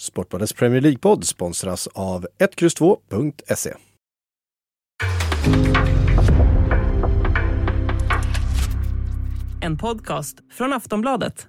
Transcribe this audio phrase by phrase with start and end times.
[0.00, 3.74] Sportbladets Premier League-podd sponsras av 1X2.se.
[9.60, 11.48] En podcast från Aftonbladet.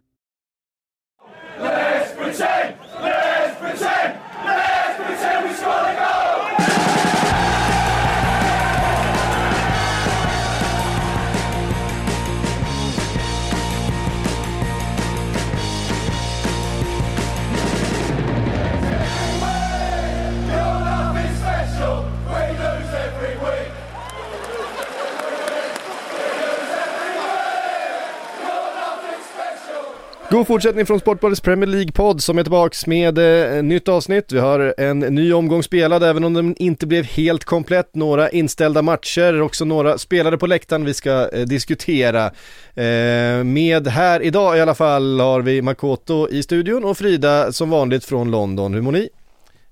[30.36, 34.32] God fortsättning från Sportbladets Premier League-podd som är tillbaks med eh, nytt avsnitt.
[34.32, 37.96] Vi har en ny omgång spelad även om den inte blev helt komplett.
[37.96, 42.26] Några inställda matcher, också några spelare på läktaren vi ska eh, diskutera.
[42.74, 47.70] Eh, med här idag i alla fall har vi Makoto i studion och Frida som
[47.70, 48.74] vanligt från London.
[48.74, 49.10] Hur mår ni?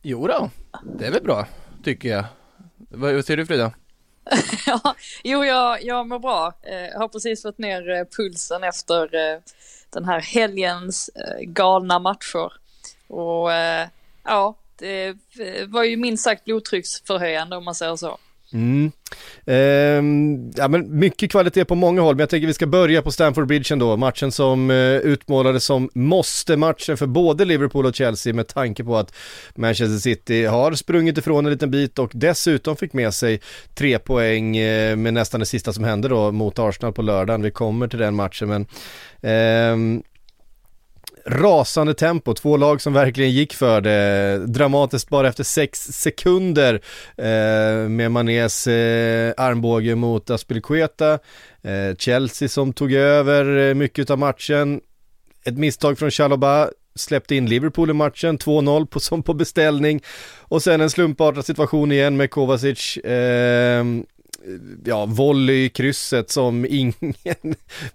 [0.02, 0.50] Jo då,
[0.98, 1.48] det är väl bra,
[1.84, 2.26] tycker jag.
[2.90, 3.72] Vad säger du Frida?
[4.66, 6.54] ja, jo, jag, jag mår bra.
[6.64, 9.40] Eh, Jag har precis fått ner eh, pulsen efter eh,
[9.94, 12.54] den här helgens eh, galna matcher.
[13.08, 13.88] Och eh,
[14.24, 15.08] ja, det
[15.40, 18.18] eh, var ju minst sagt blodtrycksförhöjande om man säger så.
[18.54, 18.92] Mm.
[19.46, 23.12] Ehm, ja, men mycket kvalitet på många håll, men jag tänker vi ska börja på
[23.12, 23.98] Stamford Bridge ändå.
[23.98, 29.16] Matchen som eh, utmålades som måste-matchen för både Liverpool och Chelsea med tanke på att
[29.56, 33.42] Manchester City har sprungit ifrån en liten bit och dessutom fick med sig
[33.76, 37.42] tre poäng eh, med nästan det sista som hände då mot Arsenal på lördagen.
[37.42, 38.66] Vi kommer till den matchen, men
[39.22, 40.04] ehm,
[41.26, 46.74] rasande tempo, två lag som verkligen gick för det, dramatiskt bara efter sex sekunder
[47.18, 51.14] eh, med Manés eh, armbåge mot Aspilicueta,
[51.62, 54.82] eh, Chelsea som tog över eh, mycket av matchen,
[55.46, 60.02] ett misstag från Chalobah släppte in Liverpool i matchen, 2-0 på, som på beställning.
[60.40, 63.86] Och sen en slumpartad situation igen med Kovacic eh,
[64.86, 67.14] ja, volley i krysset som ingen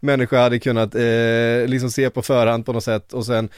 [0.00, 3.49] människa hade kunnat eh, liksom se på förhand på något sätt och sen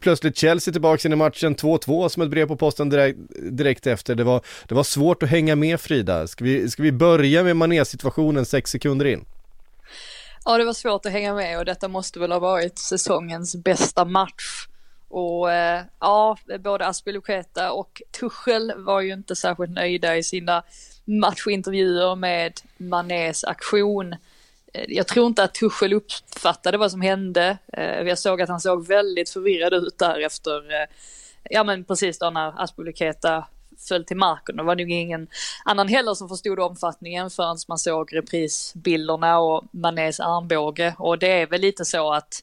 [0.00, 3.18] plötsligt Chelsea tillbaka in i matchen 2-2 som ett brev på posten direkt,
[3.50, 4.14] direkt efter.
[4.14, 6.26] Det var, det var svårt att hänga med Frida.
[6.26, 9.24] Ska vi, ska vi börja med Mané-situationen sex sekunder in?
[10.44, 14.04] Ja, det var svårt att hänga med och detta måste väl ha varit säsongens bästa
[14.04, 14.66] match.
[15.08, 20.62] Och eh, ja, både Aspilicueta och Tuchel var ju inte särskilt nöjda i sina
[21.06, 24.12] matchintervjuer med Manés aktion.
[24.72, 27.58] Eh, jag tror inte att Tuchel uppfattade vad som hände.
[27.72, 30.88] Eh, jag såg att han såg väldigt förvirrad ut där efter, eh,
[31.50, 33.46] ja men precis då när Aspilicueta
[33.88, 34.56] föll till marken.
[34.56, 35.28] Det var nog ingen
[35.64, 40.94] annan heller som förstod omfattningen förrän man såg reprisbilderna och Manés armbåge.
[40.98, 42.42] Och det är väl lite så att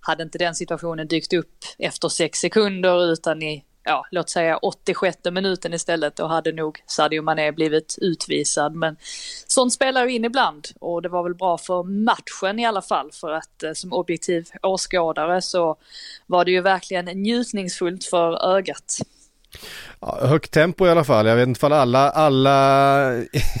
[0.00, 5.18] hade inte den situationen dykt upp efter sex sekunder utan i, ja, låt säga 86
[5.24, 8.74] minuten istället, då hade nog Sadio Mané blivit utvisad.
[8.74, 8.96] Men
[9.46, 13.10] sånt spelar ju in ibland och det var väl bra för matchen i alla fall
[13.12, 15.76] för att eh, som objektiv åskådare så
[16.26, 18.98] var det ju verkligen njutningsfullt för ögat.
[20.00, 22.60] Ja, högt tempo i alla fall, jag vet inte ifall alla, alla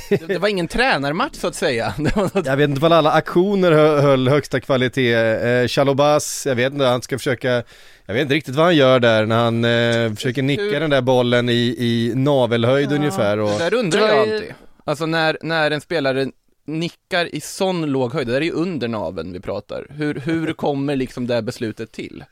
[0.08, 1.94] Det, det var ingen tränarmatch så att säga.
[1.98, 2.46] Något...
[2.46, 5.12] Jag vet inte ifall alla aktioner hö- höll högsta kvalitet.
[5.14, 7.62] Eh, Chalobas, jag vet inte, han ska försöka,
[8.06, 10.90] jag vet inte riktigt vad han gör där när han eh, försöker nicka Hur- den
[10.90, 13.38] där bollen i, i navelhöjd ungefär.
[13.38, 14.54] Och, Det där undrar jag alltid.
[14.84, 16.26] Alltså när, när en spelare
[16.66, 19.86] nickar i sån låg höjd, det där är ju under naveln vi pratar.
[19.90, 22.24] Hur, hur kommer liksom det här beslutet till?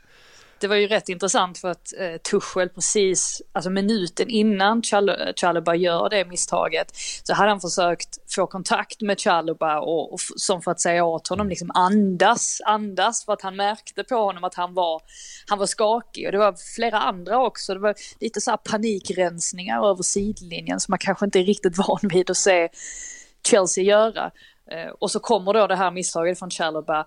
[0.61, 5.79] Det var ju rätt intressant för att eh, Tuchel precis, alltså minuten innan Chal- Chalobah
[5.79, 10.71] gör det misstaget, så hade han försökt få kontakt med Chalobah och, och som för
[10.71, 14.75] att säga åt honom liksom andas, andas för att han märkte på honom att han
[14.75, 15.03] var,
[15.47, 17.75] han var skakig och det var flera andra också.
[17.75, 21.99] Det var lite så här panikrensningar över sidlinjen som man kanske inte är riktigt van
[22.03, 22.69] vid att se
[23.47, 24.31] Chelsea göra.
[24.71, 27.07] Eh, och så kommer då det här misstaget från Chalobah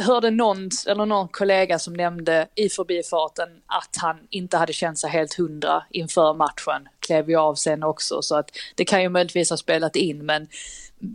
[0.00, 5.10] hörde någon, eller någon kollega som nämnde i förbifarten att han inte hade känt sig
[5.10, 6.88] helt hundra inför matchen.
[7.00, 10.48] Klev ju av sen också så att det kan ju möjligtvis ha spelat in men,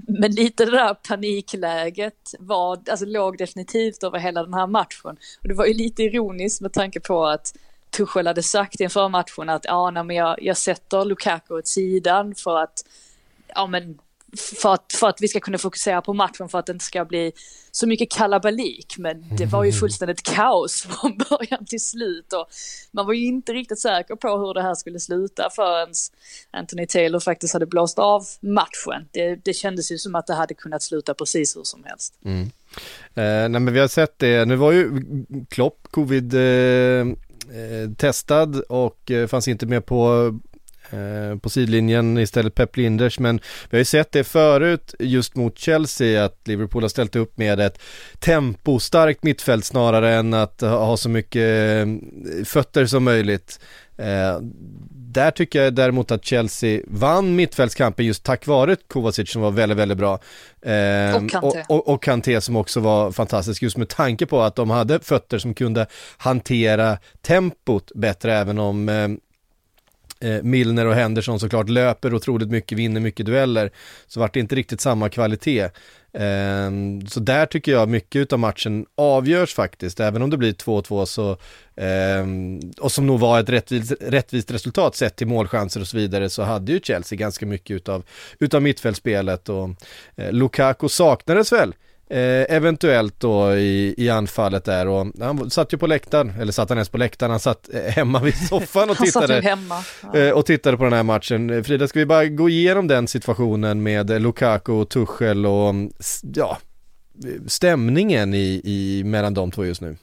[0.08, 5.18] men lite det där panikläget var, alltså låg definitivt över hela den här matchen.
[5.42, 7.54] Och det var ju lite ironiskt med tanke på att
[7.90, 12.36] Tuchel hade sagt inför matchen att ja, nej, men jag, jag sätter Lukaku åt sidan
[12.36, 12.86] för att
[13.48, 14.00] ja, men
[14.36, 17.06] för att, för att vi ska kunna fokusera på matchen för att det inte ska
[17.06, 17.32] bli
[17.72, 18.96] så mycket kalabalik.
[18.98, 22.48] Men det var ju fullständigt kaos från början till slut och
[22.92, 25.90] man var ju inte riktigt säker på hur det här skulle sluta förrän
[26.52, 29.08] Anthony Taylor faktiskt hade blåst av matchen.
[29.12, 32.14] Det, det kändes ju som att det hade kunnat sluta precis hur som helst.
[32.24, 35.02] Eh, nej men vi har sett det, nu var ju
[35.50, 40.32] Klopp covid eh, eh, testad och eh, fanns inte med på
[41.42, 43.40] på sidlinjen istället Pep Linders men
[43.70, 47.60] vi har ju sett det förut just mot Chelsea att Liverpool har ställt upp med
[47.60, 47.82] ett
[48.20, 53.60] tempostarkt mittfält snarare än att ha så mycket eh, fötter som möjligt.
[53.98, 54.40] Eh,
[54.90, 59.78] där tycker jag däremot att Chelsea vann mittfältskampen just tack vare Kovacic som var väldigt,
[59.78, 60.20] väldigt bra.
[60.62, 61.64] Eh, och Kanté.
[61.70, 65.38] Och, och, Kanté som också var fantastisk just med tanke på att de hade fötter
[65.38, 65.88] som kunde
[66.18, 69.10] hantera tempot bättre även om eh, eh,
[70.20, 73.72] Eh, Milner och Henderson såklart löper otroligt mycket, vinner mycket dueller,
[74.08, 75.70] så vart det inte riktigt samma kvalitet.
[76.14, 76.72] Eh,
[77.08, 81.32] så där tycker jag mycket av matchen avgörs faktiskt, även om det blir 2-2 så,
[81.76, 82.26] eh,
[82.82, 86.44] och som nog var ett rättvist, rättvist resultat sett till målchanser och så vidare, så
[86.44, 88.04] hade ju Chelsea ganska mycket utav,
[88.40, 89.70] utav mittfältsspelet och
[90.16, 91.74] eh, Lukaku saknades väl
[92.10, 96.70] Eh, eventuellt då i, i anfallet där och han satt ju på läktaren, eller satt
[96.70, 99.42] han ens på läktaren, han satt eh, hemma vid soffan och tittade.
[99.42, 99.84] hemma.
[100.14, 100.20] Ja.
[100.20, 101.64] Eh, och tittade på den här matchen.
[101.64, 105.76] Frida, ska vi bara gå igenom den situationen med Lukaku och Tuchel och
[106.36, 106.58] ja,
[107.48, 109.98] stämningen i, i mellan de två just nu?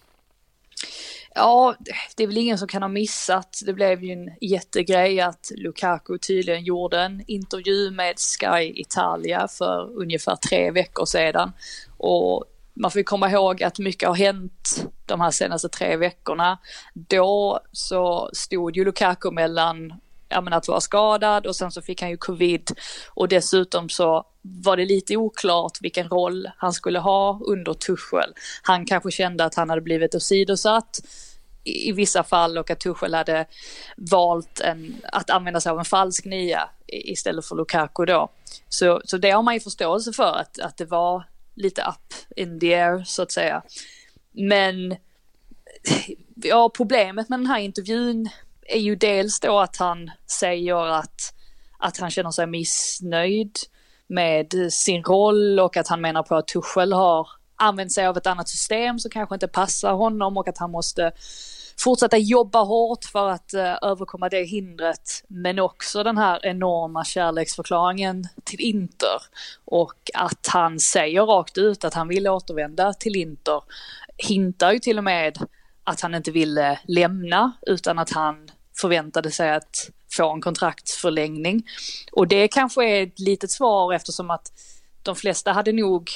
[1.37, 1.75] Ja,
[2.17, 3.61] det är väl ingen som kan ha missat.
[3.67, 9.91] Det blev ju en jättegrej att Lukaku tydligen gjorde en intervju med Sky Italia för
[9.99, 11.53] ungefär tre veckor sedan.
[11.97, 12.45] Och
[12.75, 16.59] man får komma ihåg att mycket har hänt de här senaste tre veckorna.
[16.95, 19.93] Då så stod ju Lukaku mellan
[20.29, 22.71] ja, men att vara skadad och sen så fick han ju covid
[23.09, 28.33] och dessutom så var det lite oklart vilken roll han skulle ha under Tuchel.
[28.63, 31.01] Han kanske kände att han hade blivit åsidosatt
[31.65, 33.47] i vissa fall och att Tuchel hade
[33.97, 38.29] valt en, att använda sig av en falsk nia istället för Lukaku då.
[38.69, 41.25] Så, så det har man ju förståelse för att, att det var
[41.55, 43.63] lite up in the air så att säga.
[44.33, 44.97] Men
[46.35, 48.29] ja, problemet med den här intervjun
[48.67, 51.35] är ju dels då att han säger att,
[51.79, 53.59] att han känner sig missnöjd
[54.07, 58.27] med sin roll och att han menar på att Tuchel har använt sig av ett
[58.27, 61.13] annat system som kanske inte passar honom och att han måste
[61.79, 65.25] fortsätta jobba hårt för att uh, överkomma det hindret.
[65.29, 69.23] Men också den här enorma kärleksförklaringen till Inter.
[69.65, 73.63] Och att han säger rakt ut att han vill återvända till Inter.
[74.17, 75.39] Hintar ju till och med
[75.85, 81.67] att han inte ville lämna utan att han förväntade sig att få en kontraktsförlängning.
[82.13, 84.53] Och det kanske är ett litet svar eftersom att
[85.03, 86.11] de flesta hade nog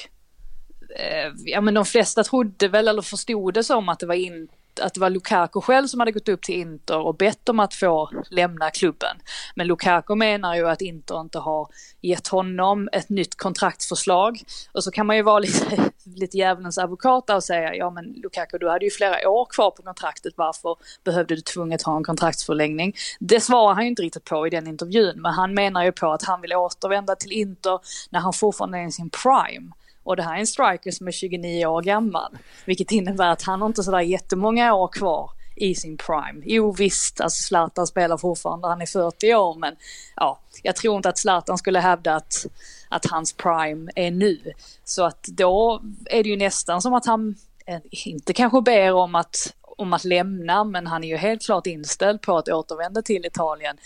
[0.95, 4.47] eh, ja men de flesta trodde väl eller förstod det som att det var in,
[4.81, 7.73] att det var Lukaku själv som hade gått upp till Inter och bett om att
[7.73, 9.17] få lämna klubben.
[9.55, 11.67] Men Lukaku menar ju att Inter inte har
[12.01, 14.41] gett honom ett nytt kontraktförslag.
[14.71, 18.57] Och så kan man ju vara lite, lite djävulens advokat och säga, ja men Lukaku
[18.57, 22.93] du hade ju flera år kvar på kontraktet, varför behövde du tvunget ha en kontraktsförlängning?
[23.19, 26.11] Det svarar han ju inte riktigt på i den intervjun, men han menar ju på
[26.11, 27.79] att han vill återvända till Inter
[28.09, 29.71] när han fortfarande är i sin prime.
[30.03, 32.37] Och det här är en striker som är 29 år gammal.
[32.65, 36.41] Vilket innebär att han har inte sådär jättemånga år kvar i sin prime.
[36.45, 39.75] Jo visst, alltså Zlatan spelar fortfarande, han är 40 år men
[40.15, 42.45] ja, jag tror inte att Zlatan skulle hävda att,
[42.89, 44.39] att hans prime är nu.
[44.83, 47.35] Så att då är det ju nästan som att han
[47.65, 51.67] eh, inte kanske ber om att om att lämna, men han är ju helt klart
[51.67, 53.77] inställd på att återvända till Italien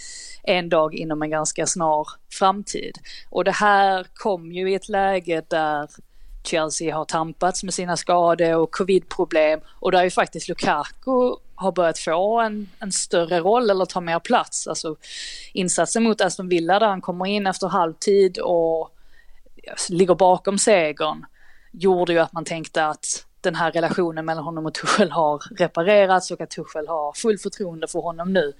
[0.43, 2.97] en dag inom en ganska snar framtid.
[3.29, 5.89] Och det här kom ju i ett läge där
[6.43, 11.99] Chelsea har tampats med sina skador och covidproblem och där ju faktiskt Lukaku har börjat
[11.99, 14.67] få en, en större roll eller ta mer plats.
[14.67, 14.95] Alltså
[15.53, 18.89] insatsen mot Aston Villa där han kommer in efter halvtid och
[19.89, 21.25] ligger bakom segern
[21.71, 26.31] gjorde ju att man tänkte att den här relationen mellan honom och Tuchel har reparerats
[26.31, 28.53] och att Tuchel har full förtroende för honom nu.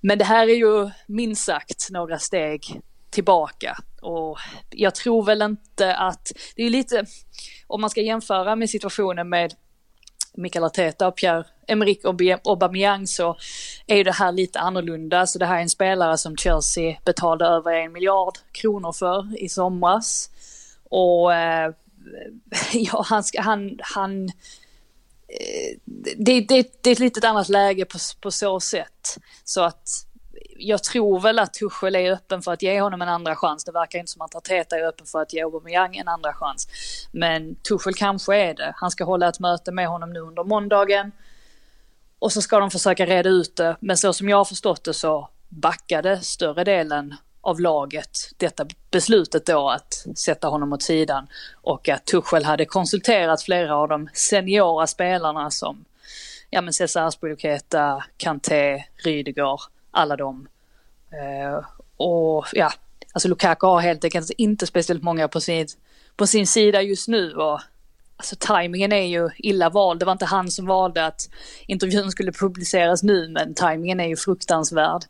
[0.00, 4.38] Men det här är ju minst sagt några steg tillbaka och
[4.70, 7.04] jag tror väl inte att, det är lite,
[7.66, 9.54] om man ska jämföra med situationen med
[10.34, 12.04] Mikael Arteta och Pierre Emerick
[12.44, 13.36] Aubameyang så
[13.86, 15.26] är det här lite annorlunda.
[15.26, 19.48] Så det här är en spelare som Chelsea betalade över en miljard kronor för i
[19.48, 20.30] somras.
[20.90, 21.72] Och eh,
[22.72, 24.24] ja, han, ska, han, han
[25.28, 25.78] eh,
[26.16, 29.18] det, det, det är ett litet annat läge på, på så sätt.
[29.44, 30.06] Så att
[30.58, 33.64] jag tror väl att Tuchel är öppen för att ge honom en andra chans.
[33.64, 36.68] Det verkar inte som att Arteta är öppen för att ge Aubameyang en andra chans.
[37.12, 38.72] Men Tuchel kanske är det.
[38.76, 41.12] Han ska hålla ett möte med honom nu under måndagen.
[42.18, 43.76] Och så ska de försöka reda ut det.
[43.80, 47.14] Men så som jag har förstått det så backade större delen
[47.46, 51.26] av laget detta beslutet då att sätta honom åt sidan.
[51.54, 55.84] Och att Tuchel hade konsulterat flera av de seniora spelarna som
[56.50, 59.60] ja men Cesar Aspilicueta, Kanté, Rydiger,
[59.90, 60.48] alla dem.
[61.10, 61.64] Eh,
[61.96, 62.72] och ja,
[63.12, 65.66] alltså Lukaku har helt enkelt inte speciellt många på sin,
[66.16, 67.60] på sin sida just nu och
[68.16, 70.00] alltså tajmingen är ju illa vald.
[70.00, 71.28] Det var inte han som valde att
[71.66, 75.04] intervjun skulle publiceras nu men tajmingen är ju fruktansvärd.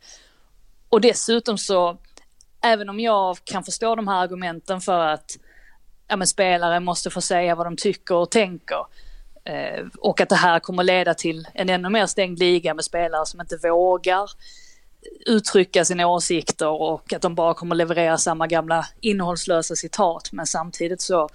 [0.88, 1.98] Och dessutom så,
[2.72, 5.38] även om jag kan förstå de här argumenten för att
[6.08, 8.86] ja, men spelare måste få säga vad de tycker och tänker.
[9.44, 13.26] Eh, och att det här kommer leda till en ännu mer stängd liga med spelare
[13.26, 14.30] som inte vågar
[15.26, 20.28] uttrycka sina åsikter och att de bara kommer leverera samma gamla innehållslösa citat.
[20.32, 21.28] Men samtidigt så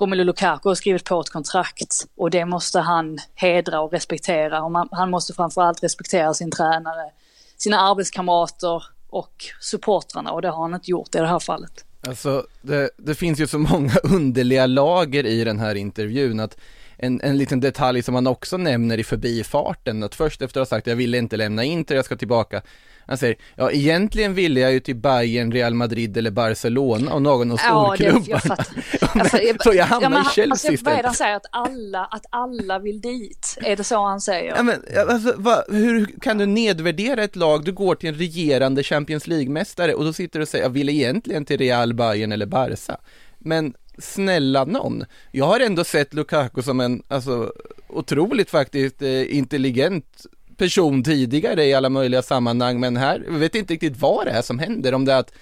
[0.00, 4.62] Romelu Lukaku har skrivit på ett kontrakt och det måste han hedra och respektera.
[4.62, 7.10] Och man, han måste framförallt respektera sin tränare,
[7.56, 11.84] sina arbetskamrater och supportrarna och det har han inte gjort i det här fallet.
[12.06, 16.56] Alltså, det, det finns ju så många underliga lager i den här intervjun att
[16.96, 20.76] en, en liten detalj som han också nämner i förbifarten, att först efter att ha
[20.76, 22.62] sagt jag ville inte lämna Inter, jag ska tillbaka,
[23.06, 27.52] han säger, ja egentligen ville jag ju till Bayern, Real Madrid eller Barcelona och någon
[27.52, 28.56] av storklubbarna.
[29.00, 30.84] Ja, alltså, så jag hamnar ja, i Chelsea alltså, istället.
[30.84, 31.36] Vad är det han säger?
[31.36, 33.58] Att alla, att alla vill dit?
[33.62, 34.56] Är det så han säger?
[34.56, 37.64] Ja, men, alltså, va, hur kan du nedvärdera ett lag?
[37.64, 40.88] Du går till en regerande Champions League-mästare och då sitter du och säger, jag vill
[40.88, 42.96] egentligen till Real, Bayern eller Barca.
[43.38, 45.04] Men snälla någon.
[45.30, 47.52] Jag har ändå sett Lukaku som en, alltså,
[47.88, 50.26] otroligt faktiskt eh, intelligent
[50.62, 54.42] person tidigare i alla möjliga sammanhang, men här, jag vet inte riktigt vad det är
[54.42, 55.32] som händer, om det är att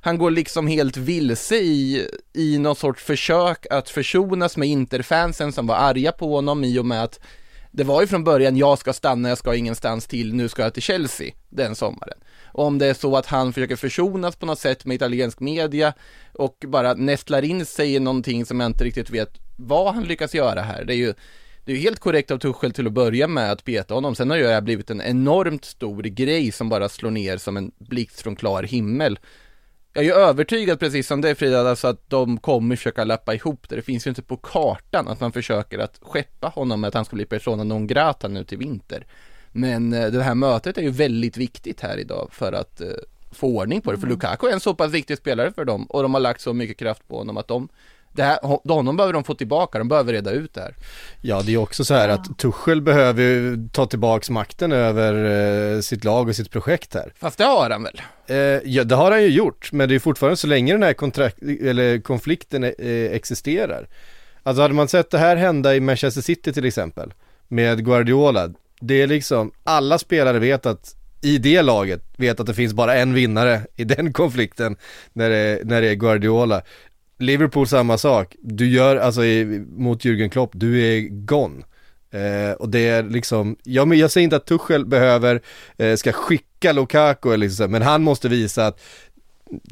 [0.00, 5.66] han går liksom helt vilse i, i någon sorts försök att försonas med interfansen som
[5.66, 7.20] var arga på honom i och med att
[7.70, 10.74] det var ju från början, jag ska stanna, jag ska ingenstans till, nu ska jag
[10.74, 12.18] till Chelsea den sommaren.
[12.44, 15.92] Och om det är så att han försöker försonas på något sätt med italiensk media
[16.34, 20.34] och bara nästlar in sig i någonting som jag inte riktigt vet vad han lyckas
[20.34, 20.84] göra här.
[20.84, 21.14] Det är ju
[21.68, 24.14] det är helt korrekt av Tuchel till att börja med att peta honom.
[24.14, 27.56] Sen har ju det här blivit en enormt stor grej som bara slår ner som
[27.56, 29.18] en blixt från klar himmel.
[29.92, 33.68] Jag är ju övertygad, precis som det Frida, alltså att de kommer försöka lappa ihop
[33.68, 33.76] det.
[33.76, 37.04] Det finns ju inte på kartan att man försöker att skeppa honom med att han
[37.04, 39.06] ska bli persona non grata nu till vinter.
[39.52, 42.88] Men eh, det här mötet är ju väldigt viktigt här idag för att eh,
[43.30, 43.98] få ordning på det.
[43.98, 44.14] För mm.
[44.14, 46.78] Lukaku är en så pass viktig spelare för dem och de har lagt så mycket
[46.78, 47.68] kraft på honom att de
[48.18, 48.38] det här,
[48.74, 50.74] honom behöver de få tillbaka, de behöver reda ut det här.
[51.20, 55.14] Ja, det är också så här att Tuchel behöver ta tillbaks makten över
[55.74, 57.12] eh, sitt lag och sitt projekt här.
[57.18, 58.00] Fast det har han väl?
[58.26, 60.92] Eh, ja, det har han ju gjort, men det är fortfarande så länge den här
[60.92, 62.72] kontrakt, eller konflikten eh,
[63.12, 63.88] existerar.
[64.42, 67.14] Alltså hade man sett det här hända i Manchester City till exempel,
[67.48, 72.54] med Guardiola, det är liksom, alla spelare vet att i det laget vet att det
[72.54, 74.76] finns bara en vinnare i den konflikten
[75.12, 76.62] när det, när det är Guardiola.
[77.18, 81.62] Liverpool samma sak, du gör alltså i, mot Jürgen Klopp, du är gone.
[82.10, 85.42] Eh, och det är liksom, ja, men jag säger inte att Tuchel behöver,
[85.76, 88.80] eh, ska skicka Lukaku eller liksom, men han måste visa att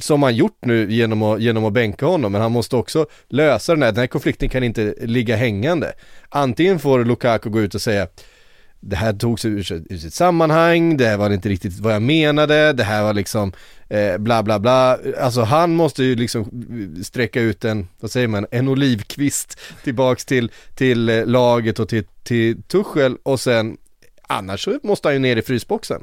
[0.01, 3.73] som han gjort nu genom att, genom att bänka honom, men han måste också lösa
[3.73, 5.93] den här, den här konflikten kan inte ligga hängande.
[6.29, 8.07] Antingen får Lukaku gå ut och säga
[8.89, 12.73] det här togs ur, ur sitt sammanhang, det här var inte riktigt vad jag menade,
[12.73, 13.53] det här var liksom
[13.89, 14.99] eh, bla bla bla.
[15.21, 16.51] Alltså han måste ju liksom
[17.05, 22.05] sträcka ut en, vad säger man, en olivkvist tillbaks till, till eh, laget och till,
[22.23, 23.77] till Tuchel och sen
[24.29, 26.03] annars så måste han ju ner i frysboxen.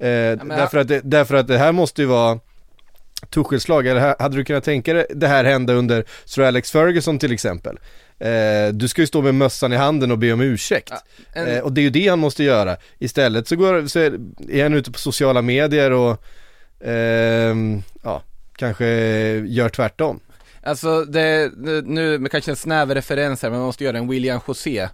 [0.00, 2.40] Eh, ja, därför, att det, därför att det här måste ju vara
[3.30, 7.18] Tuchels lag, eller hade du kunnat tänka dig det här hända under Sir Alex Ferguson
[7.18, 7.78] till exempel?
[8.18, 10.90] Eh, du ska ju stå med mössan i handen och be om ursäkt.
[10.90, 11.00] Ja,
[11.32, 11.46] en...
[11.46, 12.76] eh, och det är ju det han måste göra.
[12.98, 13.98] Istället så, går, så
[14.48, 16.24] är han ute på sociala medier och
[16.86, 17.56] eh,
[18.02, 18.22] ja,
[18.56, 18.86] kanske
[19.46, 20.20] gör tvärtom.
[20.62, 21.52] Alltså det,
[21.84, 24.88] nu med kanske en snäv referens här, men man måste göra en William José.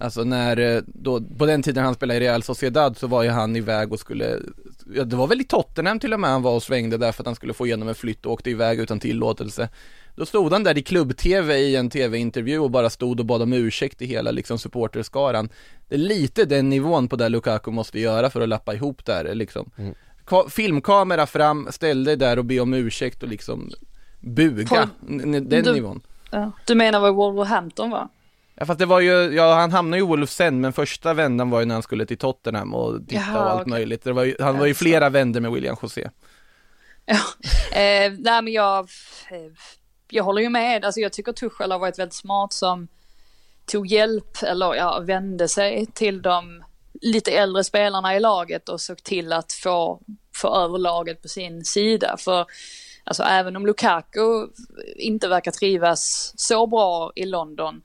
[0.00, 3.28] Alltså när, eh, då, på den tiden han spelade i Real Sociedad så var ju
[3.28, 4.38] han iväg och skulle,
[4.94, 7.22] ja, det var väl i Tottenham till och med han var och svängde där för
[7.22, 9.68] att han skulle få igenom en flytt och åkte iväg utan tillåtelse.
[10.16, 13.52] Då stod han där i klubb-tv i en tv-intervju och bara stod och bad om
[13.52, 15.48] ursäkt i hela liksom supporterskaran.
[15.88, 19.34] Det är lite den nivån på det Lukaku måste göra för att lappa ihop där
[19.34, 19.70] liksom.
[19.76, 19.94] Mm.
[20.50, 23.70] filmkamera fram, ställ dig där och be om ursäkt och liksom
[24.20, 26.00] buga, den du, nivån.
[26.30, 26.52] Ja.
[26.66, 28.08] Du menar vad Wolverhampton var?
[28.54, 31.50] Ja fast det var ju, ja han hamnade ju i Wolves sen men första vändan
[31.50, 33.70] var ju när han skulle till Tottenham och titta Jaha, och allt okay.
[33.70, 34.06] möjligt.
[34.06, 36.10] Var ju, han var ju flera vändor med William José.
[37.06, 37.14] Ja,
[37.72, 38.80] eh, nej men jag,
[39.30, 39.52] eh,
[40.10, 42.88] jag håller ju med, alltså jag tycker Tuchel har varit väldigt smart som
[43.66, 46.64] tog hjälp eller ja, vände sig till de
[47.00, 50.00] lite äldre spelarna i laget och såg till att få,
[50.34, 52.16] få över laget på sin sida.
[52.18, 52.46] För
[53.04, 54.46] alltså även om Lukaku
[54.96, 57.82] inte verkar trivas så bra i London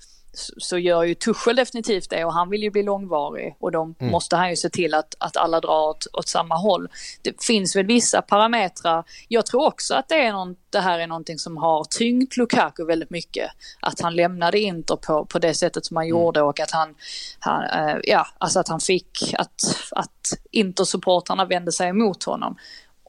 [0.58, 4.12] så gör ju Tuchel definitivt det och han vill ju bli långvarig och då mm.
[4.12, 6.90] måste han ju se till att, att alla drar åt, åt samma håll.
[7.22, 9.04] Det finns väl vissa parametrar.
[9.28, 12.86] Jag tror också att det, är någon, det här är någonting som har tyngt Lukaku
[12.86, 13.52] väldigt mycket.
[13.80, 16.10] Att han lämnade Inter på, på det sättet som han mm.
[16.10, 16.96] gjorde och att han,
[17.40, 22.56] han äh, ja, alltså att han fick, att, att Inter-supportrarna vände sig emot honom.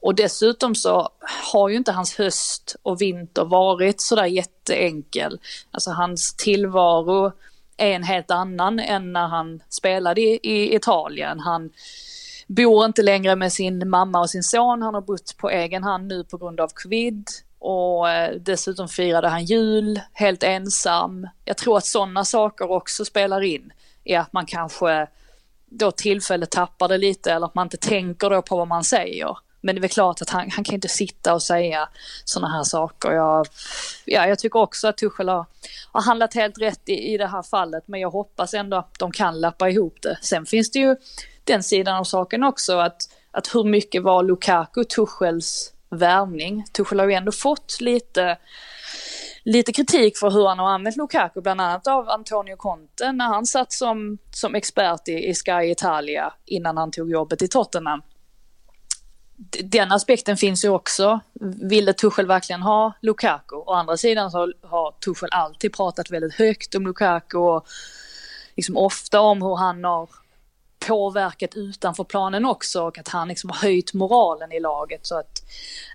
[0.01, 1.09] Och dessutom så
[1.51, 5.39] har ju inte hans höst och vinter varit sådär jätteenkel.
[5.71, 7.31] Alltså hans tillvaro
[7.77, 11.39] är en helt annan än när han spelade i, i Italien.
[11.39, 11.69] Han
[12.47, 16.07] bor inte längre med sin mamma och sin son, han har bott på egen hand
[16.07, 17.29] nu på grund av covid.
[17.59, 21.27] Och eh, dessutom firade han jul helt ensam.
[21.45, 25.07] Jag tror att sådana saker också spelar in i att man kanske
[25.65, 29.37] då tillfället tappar det lite eller att man inte tänker då på vad man säger.
[29.61, 31.89] Men det är väl klart att han, han kan inte sitta och säga
[32.25, 33.11] sådana här saker.
[33.11, 33.47] Jag,
[34.05, 35.45] ja, jag tycker också att Tuchel har,
[35.91, 39.11] har handlat helt rätt i, i det här fallet, men jag hoppas ändå att de
[39.11, 40.17] kan lappa ihop det.
[40.21, 40.95] Sen finns det ju
[41.43, 43.01] den sidan av saken också, att,
[43.31, 46.65] att hur mycket var Lukaku Tuchels värvning?
[46.73, 48.37] Tuchel har ju ändå fått lite
[49.43, 53.45] lite kritik för hur han har använt Lukaku, bland annat av Antonio Conte när han
[53.45, 58.01] satt som, som expert i, i Sky Italia innan han tog jobbet i Tottenham
[59.63, 61.19] den aspekten finns ju också.
[61.61, 63.55] Ville Tuchel verkligen ha Lukaku?
[63.55, 67.67] Å andra sidan så har Tuchel alltid pratat väldigt högt om Lukaku och
[68.55, 70.09] liksom ofta om hur han har
[70.87, 75.05] påverkat utanför planen också och att han liksom har höjt moralen i laget.
[75.05, 75.43] Så att,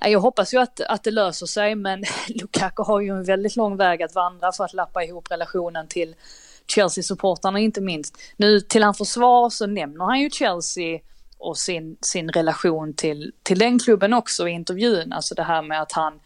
[0.01, 3.77] jag hoppas ju att, att det löser sig men Lukaku har ju en väldigt lång
[3.77, 6.15] väg att vandra för att lappa ihop relationen till
[6.67, 8.19] Chelsea-supportrarna inte minst.
[8.37, 11.01] Nu till hans försvar så nämner han ju Chelsea
[11.39, 15.13] och sin, sin relation till, till den klubben också i intervjun.
[15.13, 16.21] Alltså det här med att han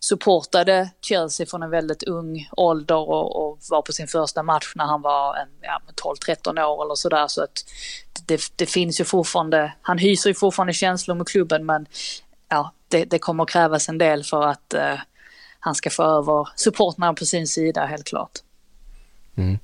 [0.00, 4.84] supportade Chelsea från en väldigt ung ålder och, och var på sin första match när
[4.84, 5.80] han var en, ja,
[6.26, 7.26] 12-13 år eller sådär.
[7.28, 7.64] Så att
[8.26, 11.86] det, det, finns ju fortfarande, han hyser ju fortfarande känslor med klubben men
[12.48, 14.98] ja, det, det kommer krävas en del för att eh,
[15.60, 18.38] han ska få över supportrarna på sin sida helt klart.
[19.36, 19.58] Mm.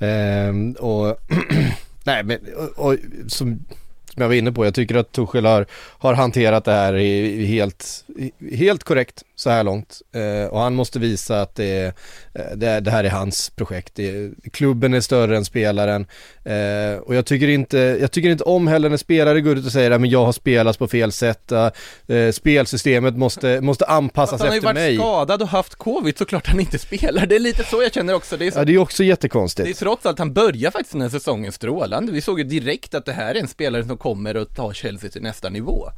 [0.00, 1.16] Ehm, och
[2.04, 3.64] nej men och, och, som
[4.12, 5.66] som jag var inne på, jag tycker att Tuchel har,
[5.98, 8.04] har hanterat det här i, helt,
[8.52, 10.02] helt korrekt så här långt.
[10.12, 11.94] Eh, och han måste visa att det,
[12.34, 13.94] eh, det, det här är hans projekt.
[13.94, 16.06] Det, klubben är större än spelaren.
[16.44, 19.72] Eh, och jag tycker, inte, jag tycker inte om heller när spelare går ut och
[19.72, 21.52] säger att jag har spelat på fel sätt.
[21.52, 24.60] Eh, spelsystemet måste, måste anpassas efter mig.
[24.64, 27.26] Han har ju varit skadad och haft covid, såklart han inte spelar.
[27.26, 28.36] Det är lite så jag känner också.
[28.36, 29.66] Det är, så, ja, det är också jättekonstigt.
[29.66, 32.12] Det är trots allt, han börjar faktiskt den här säsongen strålande.
[32.12, 35.10] Vi såg ju direkt att det här är en spelare som kommer att ta Chelsea
[35.10, 35.88] till nästa nivå.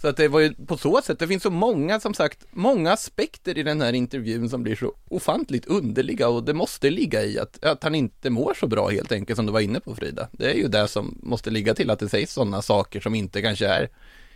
[0.00, 2.92] Så att det var ju på så sätt, det finns så många som sagt, många
[2.92, 7.38] aspekter i den här intervjun som blir så ofantligt underliga och det måste ligga i
[7.38, 10.28] att, att han inte mår så bra helt enkelt som du var inne på Frida.
[10.32, 13.42] Det är ju det som måste ligga till att det sägs sådana saker som inte
[13.42, 13.88] kanske är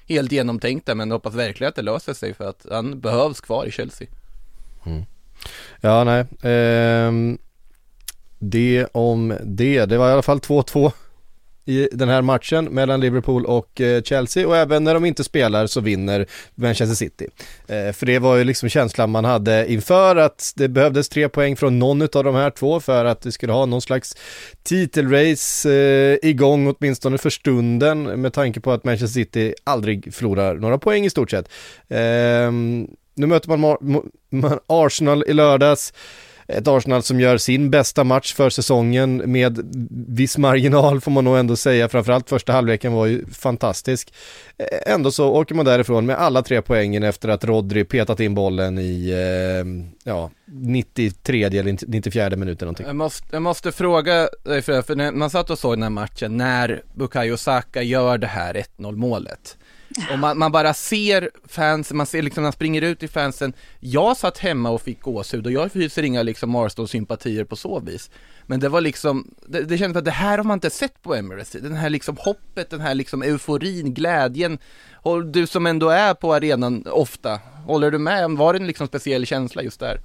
[0.09, 3.71] helt genomtänkta men hoppas verkligen att det löser sig för att han behövs kvar i
[3.71, 4.09] Chelsea.
[4.87, 5.03] Mm.
[5.81, 6.27] Ja, nej.
[6.43, 7.39] Ehm,
[8.39, 9.85] det om det.
[9.87, 10.93] Det var i alla fall 2-2
[11.65, 15.67] i den här matchen mellan Liverpool och eh, Chelsea och även när de inte spelar
[15.67, 17.27] så vinner Manchester City.
[17.67, 21.57] Eh, för det var ju liksom känslan man hade inför att det behövdes tre poäng
[21.57, 24.17] från någon av de här två för att vi skulle ha någon slags
[24.63, 30.79] titelrace eh, igång åtminstone för stunden med tanke på att Manchester City aldrig förlorar några
[30.79, 31.49] poäng i stort sett.
[31.89, 35.93] Ehm, nu möter man Arsenal i lördags
[36.53, 39.59] ett Arsenal som gör sin bästa match för säsongen med
[40.09, 44.15] viss marginal får man nog ändå säga, framförallt första halvleken var ju fantastisk.
[44.59, 48.35] Eh, ändå så åker man därifrån med alla tre poängen efter att Rodri petat in
[48.35, 52.67] bollen i, eh, ja, 93 eller 94 minuter.
[52.67, 52.87] någonting.
[52.87, 55.91] Jag måste, jag måste fråga dig för, för när man satt och såg den här
[55.91, 59.57] matchen när Bukayo Saka gör det här 1-0 målet.
[60.13, 63.53] Och man, man, bara ser fansen, man ser liksom, man springer ut i fansen.
[63.81, 68.11] Jag satt hemma och fick gåshud och jag hyser inga liksom Marston-sympatier på så vis.
[68.47, 71.15] Men det var liksom, det, det kändes att det här har man inte sett på
[71.15, 71.53] Emirates.
[71.53, 74.59] Den här liksom hoppet, den här liksom euforin, glädjen.
[74.93, 78.31] Och du som ändå är på arenan ofta, håller du med?
[78.31, 80.01] Var det en liksom speciell känsla just där?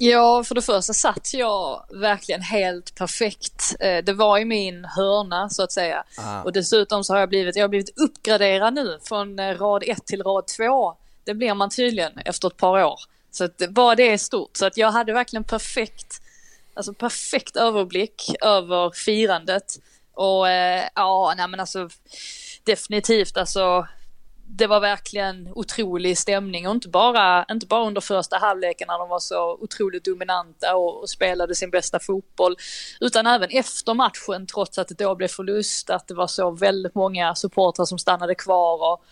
[0.00, 3.76] Ja, för det första satt jag verkligen helt perfekt.
[3.80, 6.04] Eh, det var i min hörna så att säga.
[6.16, 6.42] Ah.
[6.42, 10.06] Och dessutom så har jag blivit, jag har blivit uppgraderad nu från eh, rad 1
[10.06, 10.94] till rad 2.
[11.24, 13.00] Det blir man tydligen efter ett par år.
[13.30, 14.56] Så att bara det är stort.
[14.56, 16.22] Så att jag hade verkligen perfekt,
[16.74, 19.78] alltså perfekt överblick över firandet.
[20.14, 21.88] Och eh, ja, nej men alltså
[22.64, 23.86] definitivt alltså
[24.50, 29.08] det var verkligen otrolig stämning och inte bara, inte bara under första halvleken när de
[29.08, 32.56] var så otroligt dominanta och, och, spelade sin bästa fotboll,
[33.00, 36.94] utan även efter matchen trots att det då blev förlust, att det var så väldigt
[36.94, 39.04] många supportrar som stannade kvar och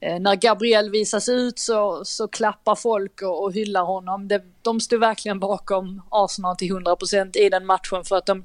[0.00, 4.28] eh, när Gabriel visas ut så, så klappar folk och, och hyllar honom.
[4.28, 8.44] Det, de stod verkligen bakom Arsenal till 100% i den matchen för att de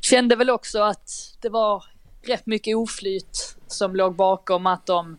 [0.00, 1.84] kände väl också att det var
[2.22, 5.18] rätt mycket oflyt som låg bakom att de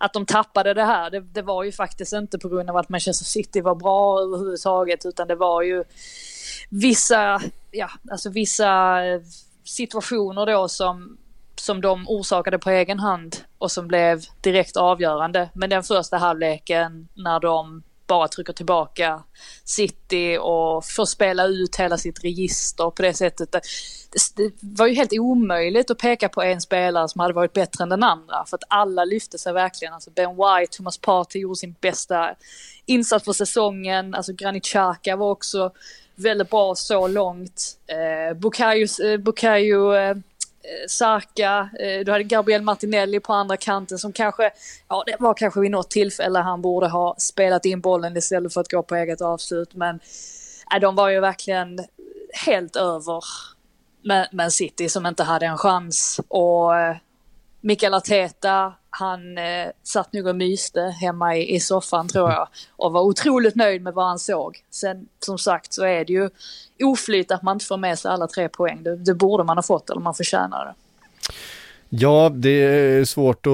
[0.00, 2.88] att de tappade det här, det, det, var ju faktiskt inte på grund av att
[2.88, 5.84] Manchester City var bra överhuvudtaget, utan det var ju
[6.70, 9.20] vissa, ja, alltså vissa eh,
[9.64, 11.16] situationer då som,
[11.56, 15.50] som de orsakade på egen hand och som blev direkt avgörande.
[15.54, 19.22] Men den första halvleken när de bara trycker tillbaka
[19.64, 23.52] City och får spela ut hela sitt register på det sättet.
[23.52, 23.60] Det,
[24.36, 27.88] det var ju helt omöjligt att peka på en spelare som hade varit bättre än
[27.88, 29.94] den andra för att alla lyfte sig verkligen.
[29.94, 32.34] Alltså Ben White, Thomas Partey gjorde sin bästa
[32.86, 34.14] insats för säsongen.
[34.14, 35.72] Alltså Granit Xhaka var också
[36.14, 37.78] väldigt bra så långt.
[37.86, 40.16] Eh, Bukayo, eh, Bukayo eh,
[40.64, 44.50] Eh, Saka, eh, du hade Gabriel Martinelli på andra kanten som kanske,
[44.88, 48.60] ja det var kanske vid något tillfälle han borde ha spelat in bollen istället för
[48.60, 50.00] att gå på eget avslut men
[50.74, 51.80] äh, de var ju verkligen
[52.46, 53.24] helt över
[54.30, 56.72] med City som inte hade en chans och
[57.66, 62.92] Mikael Arteta, han eh, satt nog och myste hemma i, i soffan tror jag och
[62.92, 64.62] var otroligt nöjd med vad han såg.
[64.70, 66.30] Sen som sagt så är det ju
[66.82, 68.82] oflyt att man inte får med sig alla tre poäng.
[68.82, 70.74] Det, det borde man ha fått eller man förtjänar det.
[71.88, 73.52] Ja, det är svårt att,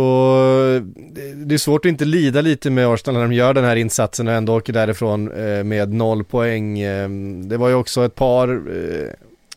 [1.48, 4.28] det är svårt att inte lida lite med Arsenal när de gör den här insatsen
[4.28, 6.80] och ändå åker därifrån eh, med noll poäng.
[6.80, 7.08] Eh,
[7.44, 9.12] det var ju också ett par eh,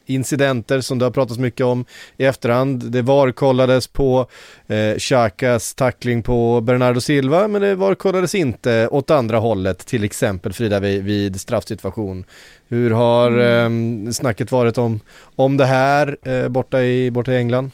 [0.05, 1.85] incidenter som det har pratats mycket om
[2.17, 2.91] i efterhand.
[2.91, 4.27] Det var kollades på
[4.67, 10.03] eh, Xhakas tackling på Bernardo Silva men det var kollades inte åt andra hållet till
[10.03, 12.25] exempel Frida vid, vid straffsituation.
[12.67, 13.69] Hur har eh,
[14.11, 14.99] snacket varit om,
[15.35, 17.71] om det här eh, borta, i, borta i England?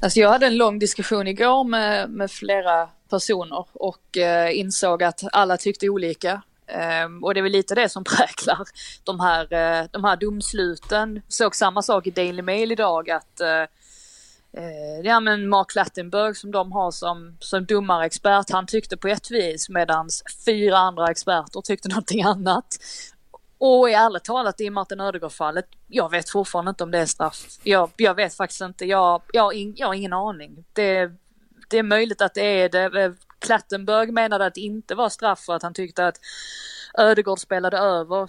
[0.00, 5.20] Alltså jag hade en lång diskussion igår med, med flera personer och eh, insåg att
[5.32, 6.42] alla tyckte olika.
[7.04, 8.68] Um, och det är väl lite det som präglar
[9.04, 11.22] de här, uh, de här domsluten.
[11.28, 13.48] Såg samma sak i Daily Mail idag att uh,
[14.62, 19.30] uh, ja men Mark Lattenberg som de har som, som domarexpert, han tyckte på ett
[19.30, 20.08] vis medan
[20.46, 22.76] fyra andra experter tyckte någonting annat.
[23.60, 27.46] Och ärligt talat i Martin Ödegård-fallet, jag vet fortfarande inte om det är straff.
[27.62, 30.64] Jag, jag vet faktiskt inte, jag, jag, jag har ingen aning.
[30.72, 31.10] Det,
[31.68, 33.14] det är möjligt att det är det.
[33.38, 36.16] Klattenberg menade att det inte var straff för att han tyckte att
[36.98, 38.28] Ödegård spelade över.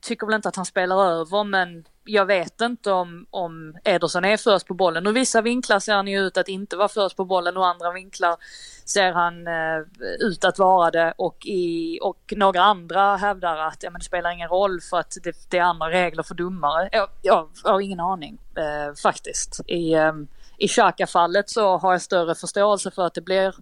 [0.00, 4.36] Tycker väl inte att han spelar över men jag vet inte om, om Ederson är
[4.36, 5.06] först på bollen.
[5.06, 7.92] Och vissa vinklar ser han ju ut att inte vara först på bollen och andra
[7.92, 8.36] vinklar
[8.84, 9.80] ser han eh,
[10.20, 14.30] ut att vara det och, i, och några andra hävdar att ja, men det spelar
[14.30, 16.88] ingen roll för att det, det är andra regler för domare.
[16.92, 19.60] Jag, jag, jag har ingen aning eh, faktiskt.
[19.66, 20.12] I, eh,
[20.58, 23.54] i Xhaka-fallet så har jag större förståelse för att det blir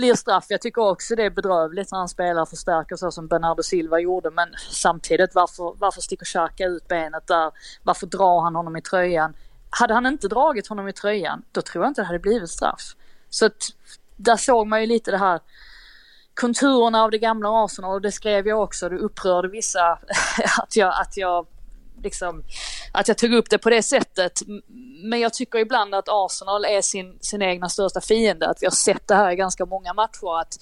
[0.00, 0.46] blir straff.
[0.48, 4.00] Jag tycker också det är bedrövligt när han spelar och förstärker så som Bernardo Silva
[4.00, 4.30] gjorde.
[4.30, 7.50] Men samtidigt, varför, varför sticker Xhaka ut benet där?
[7.82, 9.34] Varför drar han honom i tröjan?
[9.70, 12.94] Hade han inte dragit honom i tröjan, då tror jag inte det hade blivit straff.
[13.30, 13.62] Så att,
[14.16, 15.40] där såg man ju lite det här
[16.34, 18.88] konturerna av det gamla Arsenal och det skrev jag också.
[18.88, 19.98] Det upprörde vissa
[20.62, 21.46] att jag, att jag
[22.02, 22.42] liksom,
[22.92, 24.40] att jag tog upp det på det sättet.
[25.02, 28.48] Men jag tycker ibland att Arsenal är sin, sin egna största fiende.
[28.48, 30.40] Att vi har sett det här i ganska många matcher.
[30.40, 30.58] Att,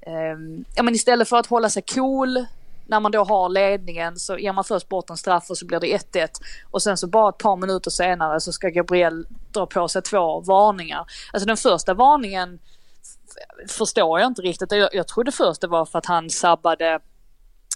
[0.00, 0.38] eh,
[0.74, 2.46] ja, men istället för att hålla sig cool
[2.88, 5.80] när man då har ledningen så ger man först bort en straff och så blir
[5.80, 6.28] det 1-1.
[6.70, 10.40] Och sen så bara ett par minuter senare så ska Gabriel dra på sig två
[10.40, 11.06] varningar.
[11.32, 12.58] Alltså den första varningen
[13.68, 14.72] förstår jag inte riktigt.
[14.72, 17.00] Jag, jag trodde först det var för att han sabbade,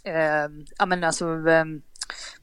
[0.05, 1.64] eh, ja men alltså eh,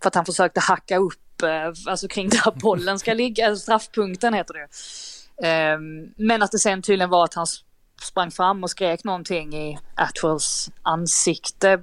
[0.02, 4.54] för att han försökte hacka upp, eh, alltså kring där bollen ska ligga, straffpunkten heter
[4.54, 4.68] det.
[5.48, 7.48] Ehm, men att det sen tydligen var att han
[8.02, 11.78] sprang fram och skrek någonting i Atwells ansikte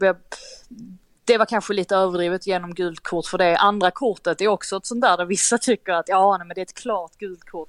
[1.24, 3.56] det var kanske lite överdrivet genom gult kort för det.
[3.56, 6.60] Andra kortet är också ett sånt där där vissa tycker att ja, nej, men det
[6.60, 7.68] är ett klart gult kort.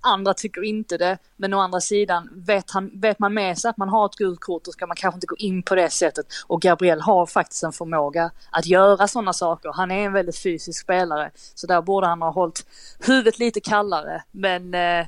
[0.00, 3.76] Andra tycker inte det, men å andra sidan vet, han, vet man med sig att
[3.76, 6.26] man har ett gult kort då ska man kanske inte gå in på det sättet.
[6.46, 9.72] Och Gabriel har faktiskt en förmåga att göra sådana saker.
[9.72, 12.66] Han är en väldigt fysisk spelare, så där borde han ha hållit
[13.00, 14.22] huvudet lite kallare.
[14.30, 15.06] Men eh,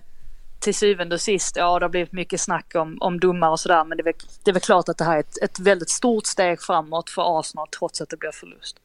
[0.60, 3.84] till syvende och sist, ja det har blivit mycket snack om, om domar och sådär
[3.84, 4.14] men det är, väl,
[4.44, 7.40] det är väl klart att det här är ett, ett väldigt stort steg framåt för
[7.40, 8.76] Arsenal trots att det blir förlust.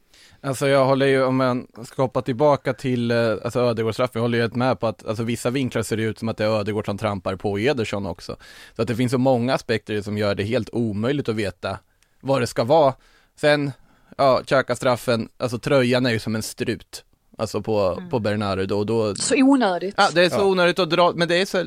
[0.43, 4.37] Alltså jag håller ju, om man ska hoppa tillbaka till eh, alltså Ödegårdsstraffen, jag håller
[4.37, 6.49] ju helt med på att alltså, vissa vinklar ser det ut som att det är
[6.49, 8.35] Ödegård som trampar på Ederson också.
[8.75, 11.79] Så att det finns så många aspekter som gör det helt omöjligt att veta
[12.19, 12.93] vad det ska vara.
[13.35, 13.71] Sen,
[14.17, 17.05] ja, Xhaka-straffen, alltså tröjan är ju som en strut.
[17.37, 18.09] Alltså på, mm.
[18.09, 19.15] på Bernardo och då...
[19.15, 19.95] Så onödigt.
[19.97, 20.45] Ja, det är så ja.
[20.45, 21.65] onödigt att dra, men det är så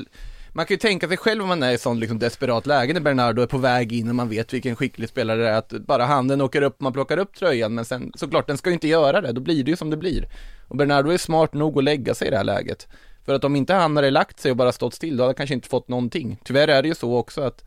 [0.55, 3.01] man kan ju tänka sig själv om man är i sån liksom desperat läge när
[3.01, 6.05] Bernardo är på väg in och man vet vilken skicklig spelare det är att bara
[6.05, 9.21] handen åker upp, man plockar upp tröjan men sen såklart den ska ju inte göra
[9.21, 10.27] det, då blir det ju som det blir.
[10.67, 12.87] Och Bernardo är smart nog att lägga sig i det här läget.
[13.25, 15.35] För att om inte han hade lagt sig och bara stått still, då hade han
[15.35, 16.39] kanske inte fått någonting.
[16.43, 17.63] Tyvärr är det ju så också att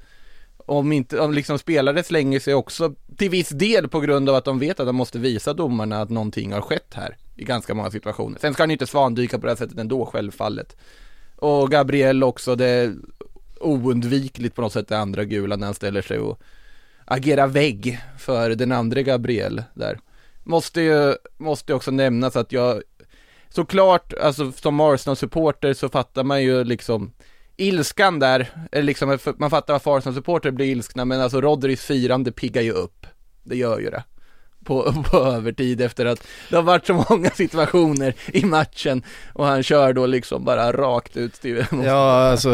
[0.57, 4.45] om inte, om liksom spelare slänger sig också till viss del på grund av att
[4.45, 7.91] de vet att de måste visa domarna att någonting har skett här i ganska många
[7.91, 8.39] situationer.
[8.41, 10.77] Sen ska han ju inte svandyka på det här sättet ändå, självfallet.
[11.37, 12.95] Och Gabriel också, det är
[13.61, 16.41] oundvikligt på något sätt det andra gula när han ställer sig och
[17.05, 19.99] agerar vägg för den andra Gabriel där.
[20.45, 22.83] Måste ju, måste också nämnas att jag
[23.49, 27.13] såklart, alltså som Arsenal-supporter så fattar man ju liksom
[27.57, 32.63] ilskan där, eller liksom man fattar varför Arsenal-supporter blir ilskna men alltså Rodrys firande piggar
[32.63, 33.07] ju upp.
[33.43, 34.05] Det gör ju det
[34.65, 39.63] på, på övertid efter att det har varit så många situationer i matchen och han
[39.63, 42.51] kör då liksom bara rakt ut till Ja, alltså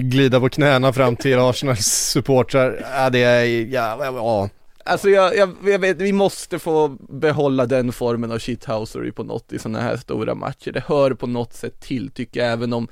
[0.00, 4.48] glida på knäna fram till Arsenals supportrar, ja det är, ja, ja.
[4.86, 9.52] Alltså jag, jag, jag, vet, vi måste få behålla den formen av shithousery på något
[9.52, 10.72] i sådana här stora matcher.
[10.72, 12.88] Det hör på något sätt till tycker jag, även om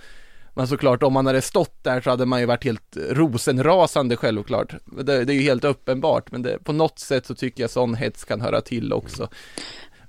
[0.55, 4.75] men såklart om man hade stått där så hade man ju varit helt rosenrasande självklart.
[4.85, 7.95] Det, det är ju helt uppenbart men det, på något sätt så tycker jag sån
[7.95, 9.29] hets kan höra till också.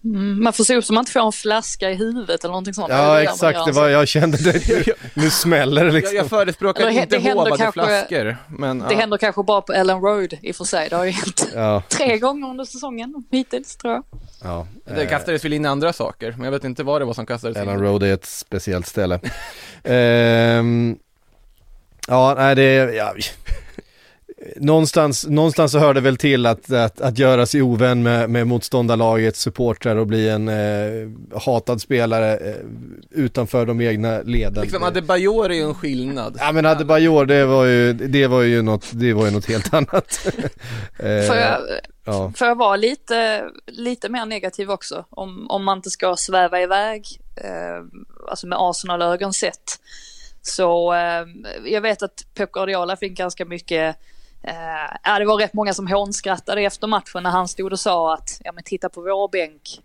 [0.06, 2.74] Mm, man får se upp så man inte får en flaska i huvudet eller någonting
[2.74, 2.90] sånt.
[2.90, 6.16] Ja det exakt, det var, jag kände det, nu smäller det liksom.
[6.16, 7.22] Jag, jag förespråkar eller, inte
[7.58, 8.38] kanske, flaskor.
[8.48, 9.00] Men, det ja.
[9.00, 10.90] händer kanske bara på Ellen Road i och för sig.
[10.90, 11.84] Det har ju hänt ja.
[11.90, 14.04] tre gånger under säsongen hittills tror jag.
[14.44, 17.26] Ja, det kastades väl in andra saker, men jag vet inte vad det var som
[17.26, 17.76] kastades Ellen in.
[17.76, 19.20] Ellen Road är ett speciellt ställe.
[19.84, 20.98] ehm,
[22.08, 23.14] ja, nej det är, ja,
[24.56, 28.48] någonstans, någonstans så hör det väl till att, att, att göra sig ovän med, med
[28.48, 31.10] motståndarlagets supportrar och bli en eh,
[31.46, 32.56] hatad spelare eh,
[33.12, 34.64] utanför de egna leden.
[34.64, 36.38] Liksom Adebayor är ju en skillnad.
[36.40, 39.74] Ja men Adebayor det var ju, det var ju något, det var ju något helt
[39.74, 40.28] annat.
[41.00, 41.60] eh, får, jag,
[42.06, 42.32] ja.
[42.36, 45.06] får jag vara lite, lite mer negativ också?
[45.10, 49.80] Om, om man inte ska sväva iväg, eh, alltså med Arsenal-ögon sett.
[50.42, 51.26] Så eh,
[51.66, 53.96] jag vet att Pep Guardiola fick ganska mycket
[54.44, 58.14] Eh, ja, det var rätt många som hånskrattade efter matchen när han stod och sa
[58.14, 59.82] att ja, men titta på vår bänk.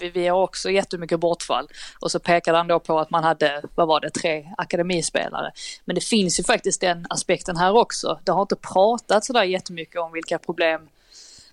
[0.00, 1.68] Vi, vi har också jättemycket bortfall.
[2.00, 5.52] Och så pekade han då på att man hade, vad var det, tre akademispelare.
[5.84, 8.20] Men det finns ju faktiskt den aspekten här också.
[8.24, 10.88] Det har inte pratat sådär jättemycket om vilka problem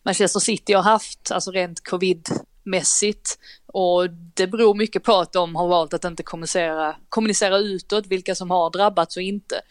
[0.04, 3.40] Manchester City har haft, alltså rent covid-mässigt.
[3.68, 8.36] Och det beror mycket på att de har valt att inte kommunicera, kommunicera utåt vilka
[8.36, 9.62] som har drabbats och inte.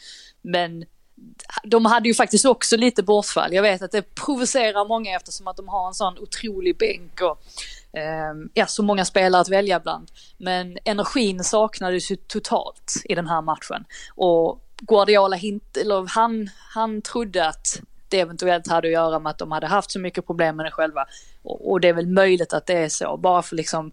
[0.43, 0.85] Men
[1.65, 3.53] de hade ju faktiskt också lite bortfall.
[3.53, 7.43] Jag vet att det provocerar många eftersom att de har en sån otrolig bänk och
[7.99, 10.11] eh, ja, så många spelare att välja bland.
[10.39, 13.85] Men energin saknades ju totalt i den här matchen.
[14.15, 19.39] Och Guardiola hint, eller han, han trodde att det eventuellt hade att göra med att
[19.39, 21.07] de hade haft så mycket problem med det själva.
[21.43, 23.93] Och, och det är väl möjligt att det är så, bara för liksom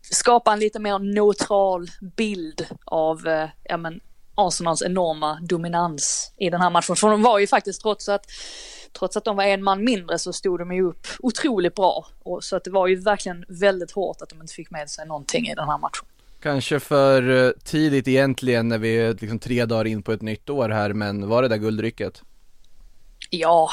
[0.00, 1.86] skapa en lite mer neutral
[2.16, 4.00] bild av, eh, ja men
[4.34, 6.96] Arsenals enorma dominans i den här matchen.
[6.96, 8.26] För de var ju faktiskt trots att,
[8.98, 12.06] trots att de var en man mindre så stod de ju upp otroligt bra.
[12.22, 15.06] Och, så att det var ju verkligen väldigt hårt att de inte fick med sig
[15.06, 16.06] någonting i den här matchen.
[16.42, 20.50] Kanske för eh, tidigt egentligen när vi är liksom tre dagar in på ett nytt
[20.50, 22.22] år här, men var det där guldrycket?
[23.30, 23.70] Ja.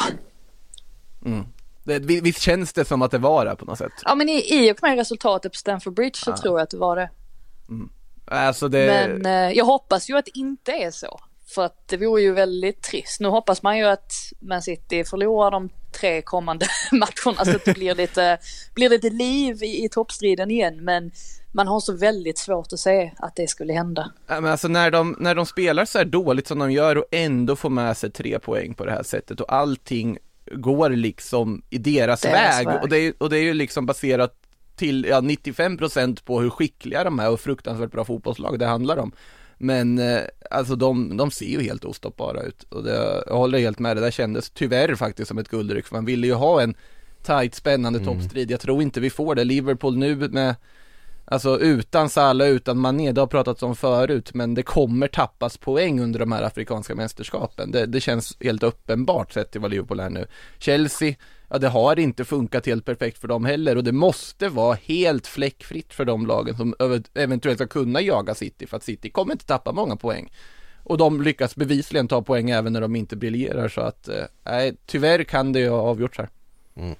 [1.26, 1.46] Mm.
[1.84, 3.92] Det, visst känns det som att det var det på något sätt?
[4.06, 6.38] Ja men i, i och med resultatet på Stamford Bridge så ah.
[6.38, 7.10] tror jag att det var det.
[7.70, 7.90] Mm.
[8.30, 8.86] Alltså det...
[8.86, 11.20] Men eh, jag hoppas ju att det inte är så.
[11.48, 13.20] För att det vore ju väldigt trist.
[13.20, 17.74] Nu hoppas man ju att Man City förlorar de tre kommande matcherna så att det
[17.74, 18.38] blir lite,
[18.76, 20.84] blir lite liv i, i toppstriden igen.
[20.84, 21.12] Men
[21.52, 24.12] man har så väldigt svårt att se att det skulle hända.
[24.28, 27.06] Ja, men alltså när de, när de spelar så här dåligt som de gör och
[27.12, 30.18] ändå får med sig tre poäng på det här sättet och allting
[30.52, 32.68] går liksom i deras, deras väg.
[32.68, 32.82] väg.
[32.82, 34.39] Och, det är, och det är ju liksom baserat
[34.80, 39.12] till ja, 95% på hur skickliga de är och fruktansvärt bra fotbollslag det handlar om.
[39.58, 43.80] Men eh, alltså de, de ser ju helt ostoppbara ut och det, jag håller helt
[43.80, 46.76] med, det där kändes tyvärr faktiskt som ett guldryck för man ville ju ha en
[47.24, 48.14] tight spännande mm.
[48.14, 48.52] toppstrid.
[48.52, 49.44] Jag tror inte vi får det.
[49.44, 50.56] Liverpool nu med
[51.32, 56.00] Alltså utan Salah, utan Mané, det har pratats om förut, men det kommer tappas poäng
[56.00, 57.72] under de här afrikanska mästerskapen.
[57.72, 60.28] Det, det känns helt uppenbart sett till vad Liverpool är nu.
[60.60, 61.16] Chelsea,
[61.50, 65.28] ja det har inte funkat helt perfekt för dem heller och det måste vara helt
[65.28, 66.76] fläckfritt för de lagen som
[67.14, 70.32] eventuellt ska kunna jaga City för att City kommer inte tappa många poäng.
[70.84, 75.24] Och de lyckas bevisligen ta poäng även när de inte briljerar så att, eh, tyvärr
[75.24, 76.30] kan det ju ha avgjorts här.
[76.76, 76.96] Mm.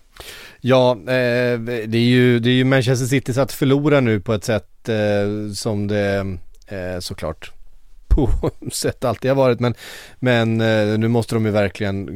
[0.62, 4.44] Ja, eh, det, är ju, det är ju Manchester City att förlora nu på ett
[4.44, 7.52] sätt eh, som det eh, såklart
[8.08, 9.74] på sätt alltid har varit men,
[10.20, 12.08] men eh, nu måste de ju verkligen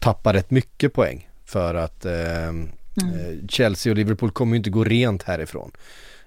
[0.00, 2.70] tappa rätt mycket poäng för att eh, mm.
[2.96, 5.70] Eh, Chelsea och Liverpool kommer ju inte gå rent härifrån.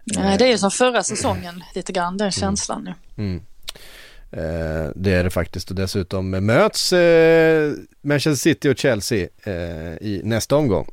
[0.04, 2.32] Nej, det är ju som förra säsongen lite grann den mm.
[2.32, 3.24] känslan nu.
[3.24, 3.42] Mm.
[4.32, 9.54] Eh, det är det faktiskt och dessutom möts eh, Manchester City och Chelsea eh,
[10.02, 10.88] i nästa omgång.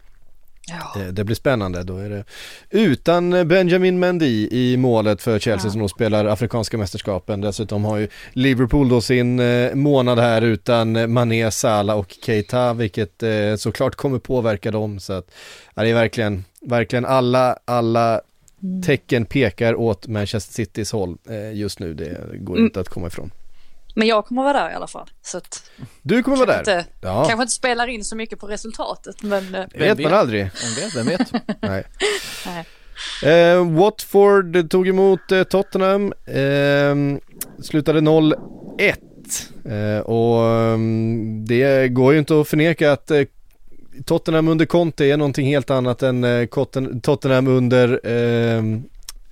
[0.66, 1.00] Ja.
[1.12, 2.24] Det blir spännande, då är det
[2.70, 5.72] utan Benjamin Mendy i målet för Chelsea ja.
[5.72, 7.40] som då spelar Afrikanska mästerskapen.
[7.40, 13.22] Dessutom har ju Liverpool då sin eh, månad här utan Mané, Salah och Keita, vilket
[13.22, 15.00] eh, såklart kommer påverka dem.
[15.00, 15.30] Så att,
[15.74, 18.20] ja, det är verkligen, verkligen alla, alla
[18.64, 18.82] Mm.
[18.82, 21.94] tecken pekar åt Manchester Citys håll eh, just nu.
[21.94, 22.66] Det går mm.
[22.66, 23.30] inte att komma ifrån.
[23.94, 25.10] Men jag kommer vara där i alla fall.
[25.22, 25.70] Så att
[26.02, 26.58] du kommer vara där?
[26.58, 27.24] Inte, ja.
[27.24, 29.54] Kanske inte spelar in så mycket på resultatet men...
[29.54, 30.42] Eh, det vet man aldrig.
[30.42, 30.96] Vem vet?
[30.96, 31.32] Vem vet?
[31.62, 31.84] Nej.
[32.46, 32.64] Nej.
[33.32, 37.20] Eh, Watford tog emot eh, Tottenham, eh,
[37.62, 38.34] slutade 0-1
[39.64, 43.10] eh, och mm, det går ju inte att förneka att
[44.04, 46.46] Tottenham under Conte är någonting helt annat än eh,
[47.02, 48.82] Tottenham under ehm,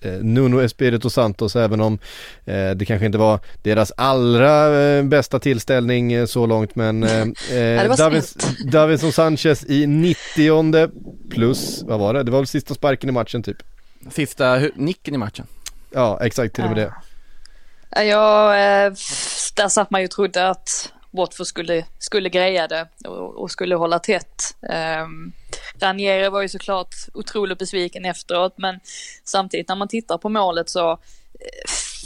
[0.01, 1.99] eh, Nuno Espirito Santos även om
[2.45, 7.97] eh, det kanske inte var deras allra eh, bästa tillställning eh, så långt men eh,
[7.97, 10.91] Davis, Davison Sanchez i 90
[11.31, 12.23] plus, vad var det?
[12.23, 13.57] Det var väl sista sparken i matchen typ?
[14.11, 15.47] Sista nicken i matchen?
[15.91, 16.95] Ja exakt, till och med det.
[18.03, 18.53] Ja,
[19.57, 23.99] där satt man ju trodde att Watford skulle, skulle greja det och, och skulle hålla
[23.99, 24.57] tätt.
[25.05, 25.33] Um,
[25.81, 28.81] Ranieri var ju såklart otroligt besviken efteråt men
[29.25, 30.99] samtidigt när man tittar på målet så eh,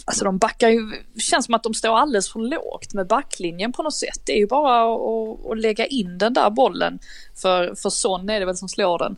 [0.09, 3.83] Alltså de backar ju, känns som att de står alldeles för lågt med backlinjen på
[3.83, 4.21] något sätt.
[4.25, 6.99] Det är ju bara att, att lägga in den där bollen.
[7.35, 9.17] För, för Son är det väl som slår den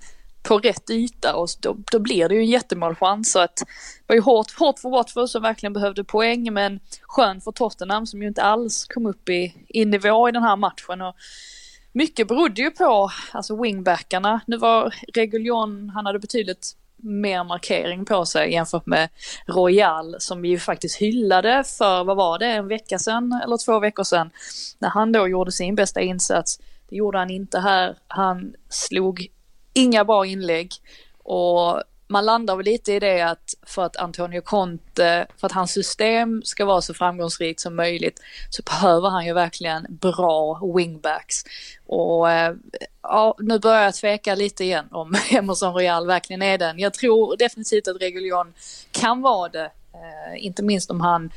[0.49, 3.33] på rätt yta och då, då blir det ju en jättemålchans.
[3.33, 3.65] Så att det
[4.07, 8.23] var ju hårt, hårt för Watford som verkligen behövde poäng men skönt för Tottenham som
[8.23, 11.03] ju inte alls kom upp i, i nivå i den här matchen.
[11.03, 11.15] Och
[11.93, 14.41] mycket berodde ju på alltså wingbackarna.
[14.47, 19.09] Nu var Reguljon, han hade betydligt mer markering på sig jämfört med
[19.47, 23.79] Royal som vi ju faktiskt hyllade för, vad var det, en vecka sedan eller två
[23.79, 24.31] veckor sedan.
[24.79, 26.61] När han då gjorde sin bästa insats.
[26.89, 27.97] Det gjorde han inte här.
[28.09, 29.29] Han slog
[29.79, 30.73] inga bra inlägg
[31.19, 35.73] och man landar väl lite i det att för att Antonio Conte, för att hans
[35.73, 41.45] system ska vara så framgångsrikt som möjligt så behöver han ju verkligen bra wingbacks.
[41.87, 42.55] Och eh,
[43.03, 46.79] ja, nu börjar jag tveka lite igen om Emerson Royal verkligen är den.
[46.79, 48.55] Jag tror definitivt att Reguljon
[48.91, 51.31] kan vara det, eh, inte minst om han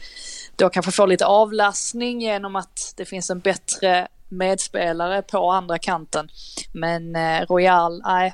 [0.56, 6.30] då kanske får lite avlastning genom att det finns en bättre medspelare på andra kanten.
[6.74, 8.34] Men eh, Royal, nej,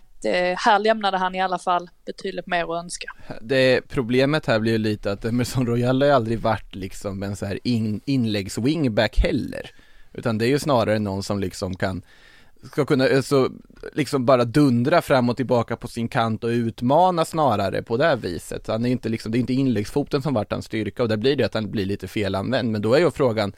[0.58, 3.08] här lämnade han i alla fall betydligt mer att önska.
[3.42, 7.46] Det problemet här blir ju lite att Emerson Royal har aldrig varit liksom en så
[7.46, 9.72] här in, inläggs-wingback heller.
[10.14, 12.02] Utan det är ju snarare någon som liksom kan
[12.64, 13.50] ska kunna alltså,
[13.94, 18.16] liksom bara dundra fram och tillbaka på sin kant och utmana snarare på det här
[18.16, 18.68] viset.
[18.68, 21.36] Han är inte liksom, det är inte inläggsfoten som varit hans styrka och där blir
[21.36, 22.72] det att han blir lite felanvänd.
[22.72, 23.54] Men då är ju frågan,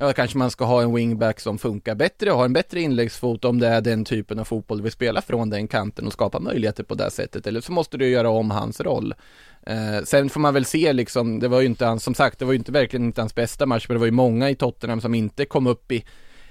[0.00, 3.44] ja, kanske man ska ha en wingback som funkar bättre och har en bättre inläggsfot
[3.44, 6.84] om det är den typen av fotboll vi spelar från den kanten och skapa möjligheter
[6.84, 7.46] på det sättet.
[7.46, 9.14] Eller så måste du göra om hans roll.
[9.62, 12.44] Eh, sen får man väl se liksom, det var ju inte hans, som sagt, det
[12.44, 15.00] var ju inte verkligen inte hans bästa match, men det var ju många i Tottenham
[15.00, 16.04] som inte kom upp i,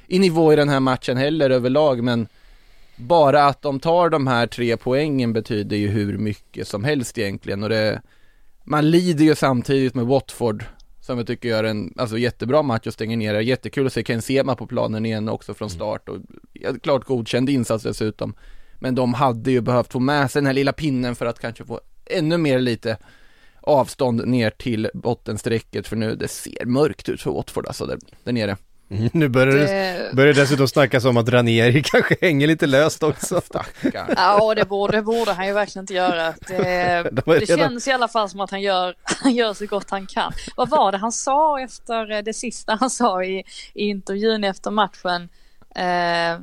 [0.08, 2.28] i nivå i den här matchen heller överlag, men
[2.96, 7.64] bara att de tar de här tre poängen betyder ju hur mycket som helst egentligen
[7.64, 8.02] och det
[8.64, 10.66] man lider ju samtidigt med Watford
[11.08, 13.42] som jag tycker gör en alltså, jättebra match och stänger ner det.
[13.42, 15.76] Jättekul att se Ken Sema på planen igen också från mm.
[15.76, 16.18] start och
[16.54, 18.34] ja, klart godkänd insats dessutom.
[18.80, 21.66] Men de hade ju behövt få med sig den här lilla pinnen för att kanske
[21.66, 22.98] få ännu mer lite
[23.62, 28.34] avstånd ner till bottenstrecket för nu det ser mörkt ut för Watford alltså där, där
[28.34, 28.58] nere.
[28.90, 33.42] Mm, nu börjar det, börjar dessutom snackas om att Ranieri kanske hänger lite löst också.
[34.16, 36.34] ja, det borde, det borde han ju verkligen inte göra.
[36.48, 40.08] Det, det känns i alla fall som att han gör, han gör så gott han
[40.08, 40.34] kan.
[40.56, 45.30] Vad var det han sa efter det sista han sa i, i intervjun efter matchen?
[45.76, 46.40] Eh,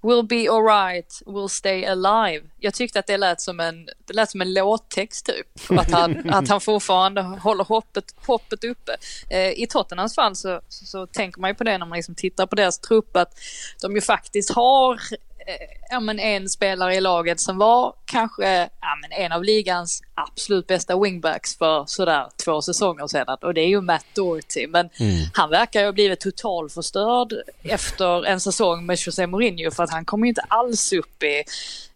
[0.00, 2.46] We'll be alright, we'll stay alive.
[2.58, 5.78] Jag tyckte att det lät som en, det lät som en låttext typ.
[5.78, 8.96] Att han, att han fortfarande håller hoppet, hoppet uppe.
[9.30, 12.14] Eh, I Tottenhams fall så, så, så, tänker man ju på det när man liksom
[12.14, 13.38] tittar på deras trupp att
[13.82, 15.00] de ju faktiskt har
[15.90, 20.66] ja, men en spelare i laget som var kanske ja, men en av ligans absolut
[20.66, 24.66] bästa wingbacks för sådär två säsonger sedan och det är ju Matt Doherty.
[24.66, 25.26] Men mm.
[25.34, 30.04] han verkar ju ha blivit totalförstörd efter en säsong med José Mourinho för att han
[30.04, 31.44] kommer ju inte alls upp i,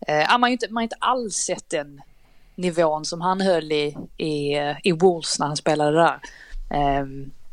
[0.07, 2.03] eh, man har inte, man har inte alls sett den
[2.55, 6.20] nivån som han höll i, i, i Wolves när han spelade där.
[6.70, 7.07] Eh,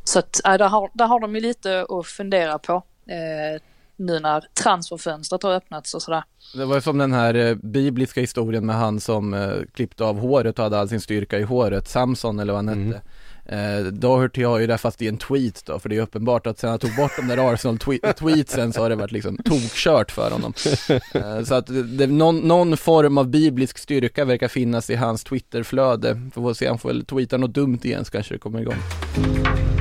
[0.03, 2.73] så att, äh, där, har, där har de ju lite att fundera på.
[3.07, 3.61] Eh,
[3.99, 6.23] nu när transferfönstret har öppnats och sådär.
[6.55, 10.19] Det var ju som den här eh, bibliska historien med han som eh, klippte av
[10.19, 12.79] håret och hade all sin styrka i håret, Samson eller vad han hette.
[12.97, 13.01] Mm.
[13.51, 16.59] Eh, Doherty har ju det fast i en tweet då, för det är uppenbart att
[16.59, 20.53] sen han tog bort de där Arsenal-tweetsen så har det varit liksom tokkört för honom.
[21.13, 26.21] Eh, så att det, någon, någon, form av biblisk styrka verkar finnas i hans Twitterflöde.
[26.33, 29.78] Får se, han får väl tweeta något dumt igen så kanske det kommer igång.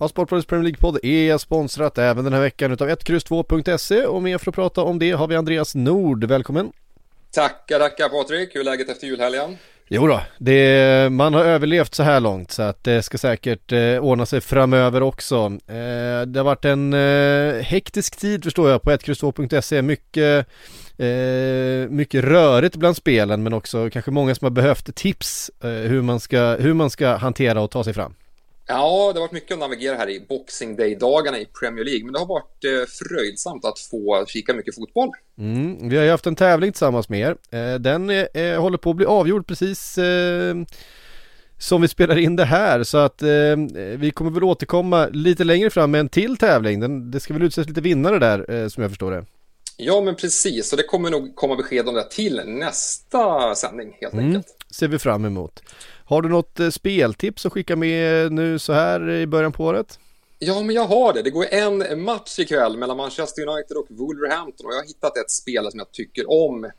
[0.00, 4.50] Ja, Sportbladets Premier League-podd är sponsrat även den här veckan utav 1X2.se och med för
[4.50, 6.72] att prata om det har vi Andreas Nord, välkommen!
[7.30, 9.56] Tackar, tackar Patrik, hur är läget efter julhelgen?
[9.88, 13.98] Jo då, det, man har överlevt så här långt så att det ska säkert eh,
[13.98, 15.36] ordna sig framöver också.
[15.66, 20.46] Eh, det har varit en eh, hektisk tid förstår jag på 1X2.se, mycket,
[20.96, 26.02] eh, mycket rörigt bland spelen men också kanske många som har behövt tips eh, hur,
[26.02, 28.14] man ska, hur man ska hantera och ta sig fram.
[28.68, 32.12] Ja, det har varit mycket att navigera här i Boxing Day-dagarna i Premier League, men
[32.12, 35.08] det har varit eh, fröjdsamt att få kika mycket fotboll.
[35.38, 37.36] Mm, vi har ju haft en tävling tillsammans med er.
[37.58, 40.54] Eh, den eh, håller på att bli avgjord precis eh,
[41.58, 43.56] som vi spelar in det här, så att eh,
[43.96, 46.80] vi kommer väl återkomma lite längre fram med en till tävling.
[46.80, 49.24] Den, det ska väl utses lite vinnare där, eh, som jag förstår det.
[49.76, 54.12] Ja, men precis, och det kommer nog komma besked om det till nästa sändning helt
[54.12, 54.46] mm, enkelt.
[54.70, 55.62] Ser vi fram emot.
[56.08, 59.64] Har du något eh, speltips att skicka med eh, nu så här i början på
[59.64, 59.98] året?
[60.38, 61.22] Ja, men jag har det.
[61.22, 65.30] Det går en match ikväll mellan Manchester United och Wolverhampton och jag har hittat ett
[65.30, 66.70] spel som jag tycker om.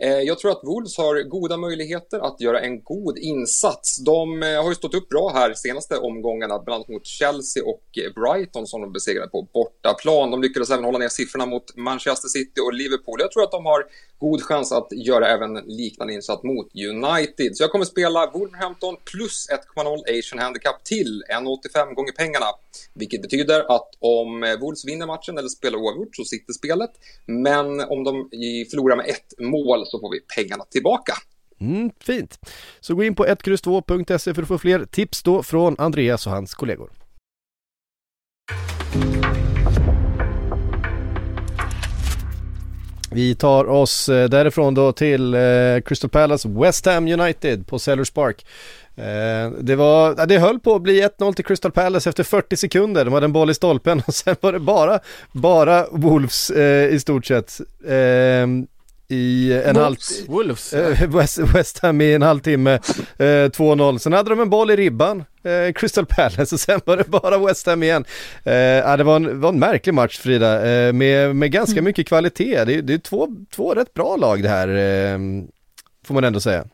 [0.00, 4.04] Eh, jag tror att Wolves har goda möjligheter att göra en god insats.
[4.04, 7.82] De eh, har ju stått upp bra här senaste omgångarna, bland annat mot Chelsea och
[8.14, 10.30] Brighton som de besegrade på bortaplan.
[10.30, 13.20] De lyckades även hålla ner siffrorna mot Manchester City och Liverpool.
[13.20, 13.84] Jag tror att de har
[14.18, 17.56] god chans att göra även liknande insats mot United.
[17.56, 22.46] Så jag kommer spela Wolverhampton plus 1,0 Asian Handicap till 1,85 gånger pengarna.
[22.94, 26.90] Vilket betyder att om Wolves vinner matchen eller spelar oavgjort så sitter spelet.
[27.26, 28.28] Men om de
[28.70, 31.12] förlorar med ett mål så får vi pengarna tillbaka.
[31.60, 32.38] Mm, fint.
[32.80, 36.54] Så gå in på 1X2.se för att få fler tips då från Andreas och hans
[36.54, 36.90] kollegor.
[43.16, 45.40] Vi tar oss eh, därifrån då till eh,
[45.84, 48.46] Crystal Palace West Ham United på Sellers Park.
[48.96, 53.04] Eh, det, var, det höll på att bli 1-0 till Crystal Palace efter 40 sekunder.
[53.04, 55.00] De hade en boll i stolpen och sen var det bara,
[55.32, 56.50] bara Wolves
[56.90, 57.60] i stort sett
[59.08, 59.96] i en halv...
[60.28, 60.72] Wolves?
[60.72, 62.74] Eh, West, West Ham i en halvtimme,
[63.18, 63.98] eh, 2-0.
[63.98, 67.38] Sen hade de en boll i ribban, eh, Crystal Palace och sen var det bara
[67.38, 68.04] West Ham igen.
[68.44, 71.84] Eh, det var en, var en märklig match Frida, eh, med, med ganska mm.
[71.84, 72.64] mycket kvalitet.
[72.64, 75.18] Det, det är två, två rätt bra lag det här, eh,
[76.06, 76.64] får man ändå säga.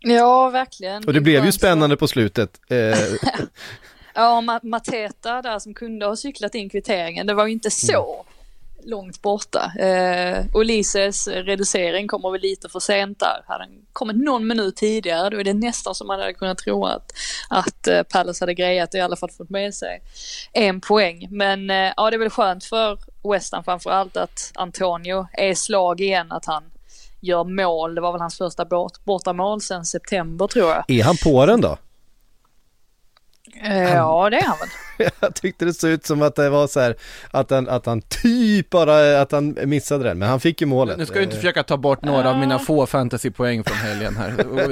[0.00, 1.04] Ja, verkligen.
[1.04, 2.60] Och det blev ju spännande på slutet.
[2.70, 2.98] Eh.
[4.14, 8.26] ja, Mateta där som kunde ha cyklat in kvitteringen, det var ju inte så.
[8.84, 9.72] Långt borta.
[9.78, 13.42] Eh, Olises reducering kommer väl lite för sent där.
[13.46, 16.84] Hade den kommit någon minut tidigare då är det nästan som man hade kunnat tro
[16.86, 17.12] att,
[17.48, 20.02] att eh, Palace hade grejat och i alla fall fått med sig
[20.52, 21.28] en poäng.
[21.30, 22.98] Men eh, ja, det är väl skönt för
[23.32, 26.62] West Ham framförallt att Antonio är slag igen, att han
[27.20, 27.94] gör mål.
[27.94, 30.84] Det var väl hans första bort, bortamål sedan september tror jag.
[30.88, 31.78] Är han på den då?
[33.62, 34.68] Eh, ja, det är han väl.
[35.20, 36.96] jag tyckte det såg ut som att det var så här,
[37.30, 40.98] att han, att han typ bara, att han missade den, men han fick ju målet.
[40.98, 44.30] Nu ska du inte försöka ta bort några av mina få fantasypoäng från helgen här.
[44.52, 44.66] Nej,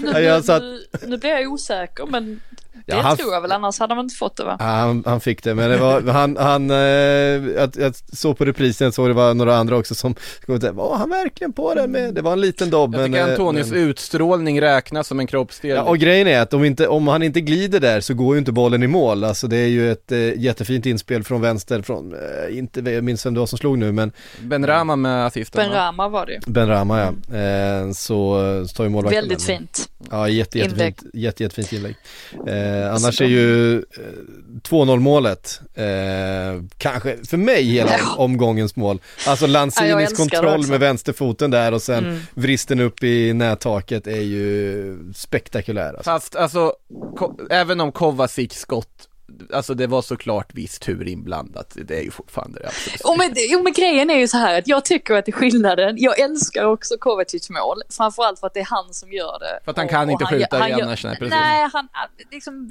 [0.00, 2.40] nu, nu, nu, nu blir jag osäker, men
[2.86, 4.56] det ja, han, tror jag väl, annars hade man inte fått det va?
[4.58, 8.44] Ja, han, han fick det, men det var, han, han, eh, jag, jag såg på
[8.44, 10.14] reprisen, så det var några andra också som,
[10.46, 12.94] var han verkligen på det med, det var en liten dobb.
[12.94, 15.76] Jag tycker Antonius men, utstrålning räknas som en kroppsdel.
[15.76, 18.38] Ja, och grejen är att om, inte, om han inte glider där så går ju
[18.38, 22.14] inte bollen i mål, alltså det är ju ett eh, jättefint inspel från vänster, från,
[22.14, 25.58] eh, inte, jag minns vem det var som slog nu men Ben Rama med assisten
[25.58, 28.36] Ben Rama var det Ben Rama ja, eh, så,
[28.68, 31.96] så tar ju målvakten Väldigt fint Ja, jätte, jättefint, jätte, jättefint inlägg.
[32.66, 33.82] Eh, annars är ju eh,
[34.62, 35.84] 2-0 målet, eh,
[36.78, 39.00] kanske för mig hela omgångens mål.
[39.26, 42.18] Alltså Ja, Lanzinis det kontroll med vänsterfoten där och sen Mm.
[42.34, 45.88] vristen upp i nättaket är ju spektakulär.
[45.88, 46.02] Alltså.
[46.02, 46.72] Fast alltså,
[47.50, 49.05] även om Kovacic skott,
[49.52, 53.00] alltså det var såklart viss tur inblandat, det är ju fortfarande det absolut.
[53.00, 55.32] Och men, jo, men grejen är ju så här att jag tycker att det är
[55.32, 55.94] skillnaden.
[55.98, 59.60] Jag älskar också Kovacic mål, framförallt för att det är han som gör det.
[59.64, 61.30] För att han Och- kan och inte skjuta han i gör- annars, nej, precis.
[61.30, 61.88] Nej, han,
[62.30, 62.70] liksom,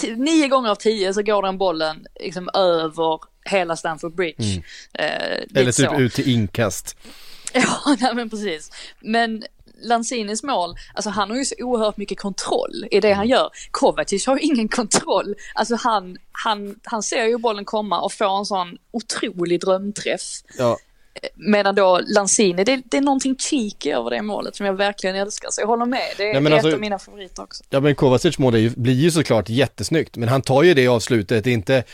[0.00, 4.62] t- nio gånger av tio så går den bollen liksom över hela Stamford Bridge.
[4.92, 5.94] Eh, lite Eller typ så.
[6.00, 6.96] ut till inkast.
[7.52, 8.70] Ja, nej, men precis.
[9.00, 9.42] Men
[9.82, 13.18] Lanzinis mål, alltså han har ju så oerhört mycket kontroll i det Mm.
[13.18, 13.50] han gör.
[13.70, 15.34] Kovacic har ju ingen kontroll.
[15.54, 20.22] Alltså han, han, han ser ju bollen komma och får en sån otrolig drömträff.
[20.58, 20.78] Ja,
[21.34, 25.48] Medan då Lanzini, det, det är någonting cheeky över det målet som jag verkligen älskar.
[25.50, 27.64] Så jag håller med, det är Ja, men ett alltså- av mina favoriter också.
[27.70, 30.88] Ja men Kovacic mål är ju, blir ju såklart jättesnyggt, men han tar ju det
[30.88, 31.84] avslutet, inte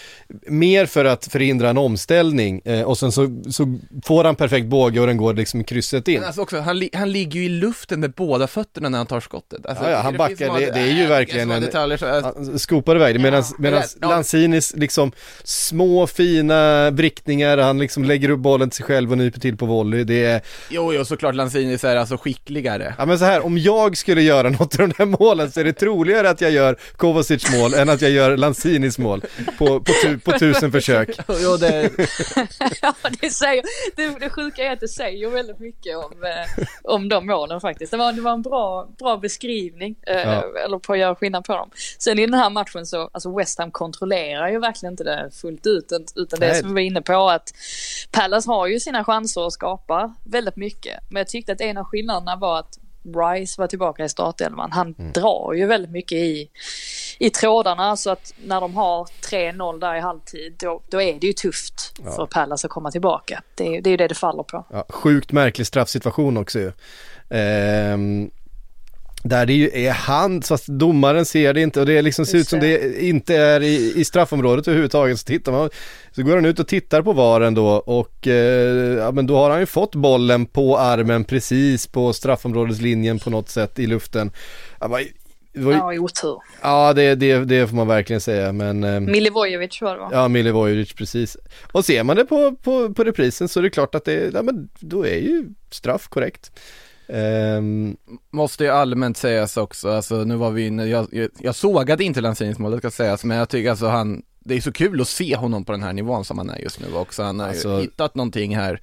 [0.47, 5.01] mer för att förhindra en omställning eh, och sen så, så får han perfekt båge
[5.01, 6.15] och den går liksom krysset in.
[6.19, 9.07] Men alltså också, han, li- han ligger ju i luften med båda fötterna när han
[9.07, 9.67] tar skottet.
[9.67, 12.07] Alltså, Ja, ja, han det backar, det- det är ju äh, verkligen en- detaljer, så,
[12.07, 13.83] alltså, Han skopar iväg det medan Ja.
[14.01, 14.09] Ja.
[14.09, 15.13] Lanzinis liksom
[15.45, 19.67] små fina vrickningar, han liksom lägger upp bollen till sig själv och nyper till på
[19.67, 20.05] volley.
[20.05, 20.41] Det är,
[20.71, 22.95] Jo, jo, såklart Lanzini är alltså skickligare.
[22.99, 25.65] ja men så här, om jag skulle göra något av de här målen så är
[25.65, 29.23] det troligare att jag gör Kovacic mål än att jag gör Lanzinis mål
[29.59, 31.09] på, på, tu, på tusen försök.
[31.43, 31.91] Jo, det,
[32.83, 33.63] Ja, det, säger,
[33.97, 37.91] det, det sjuka är att det säger väldigt mycket om, eh, om de målen faktiskt.
[37.91, 40.45] Det var, det var en bra, bra beskrivning, eh, Ja.
[40.65, 41.71] eller på att göra skillnad på dem.
[41.99, 45.67] Sen i den här matchen så, alltså West Ham kontrollerar ju verkligen inte det fullt
[45.67, 46.61] ut, utan det Nej.
[46.61, 47.55] som vi var inne på att
[48.11, 50.99] Palace har ju sina chanser att skapa väldigt mycket.
[51.11, 54.73] Men jag tyckte att en av skillnaderna var att Rice var tillbaka i startelvan.
[54.73, 55.13] Han Mm.
[55.13, 56.51] drar ju väldigt mycket i,
[57.19, 61.27] i trådarna så att när de har 3-0 där i halvtid då, då är det
[61.27, 63.43] ju tufft för Palace att komma tillbaka.
[63.55, 64.65] Det, är- det är ju det det faller på.
[64.71, 66.73] Ja, sjukt märklig straffsituation också ju.
[67.31, 68.31] Ehm,
[69.25, 72.49] där det ju är hand, fast domaren ser det inte och det liksom ser ut
[72.49, 72.79] som det.
[72.79, 75.19] det inte är i, i straffområdet överhuvudtaget.
[75.21, 75.71] Så tittar man,
[76.13, 79.51] så går han ut och tittar på VARen då och eh, ja men då har
[79.51, 84.31] han ju fått bollen på armen precis på straffområdeslinjen på något sätt i luften.
[84.81, 85.09] Det var ju-
[85.55, 86.39] Ja, otur.
[86.63, 90.09] ja det, det, det får man verkligen säga men ehm, Milivojevic var det va?
[90.13, 91.37] Ja, Milivojevic precis.
[91.73, 94.43] Och ser man det på, på, på reprisen så är det klart att det, ja
[94.43, 96.53] men då är ju straff korrekt.
[97.13, 97.97] Ehm,
[98.31, 102.21] måste ju allmänt sägas också, alltså nu var vi inne, jag, jag, jag sågade inte
[102.21, 105.09] Lanzinis mål, det ska sägas, men jag tycker alltså han, det är så kul att
[105.09, 107.77] se honom på den här nivån som han är just nu också, han har Alltså-
[107.77, 108.81] ju hittat någonting här.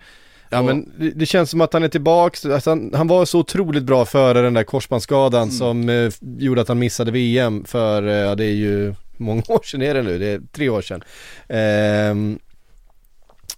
[0.50, 3.26] ja Och- men det, det känns som att han är tillbaks, alltså han, han var
[3.26, 8.08] så otroligt bra före den där korsbandsskadan som eh, gjorde att han missade VM för,
[8.08, 10.82] eh, ja det är ju många år sedan är det nu, det är tre år
[10.82, 11.04] sedan.
[11.48, 12.40] Ehm,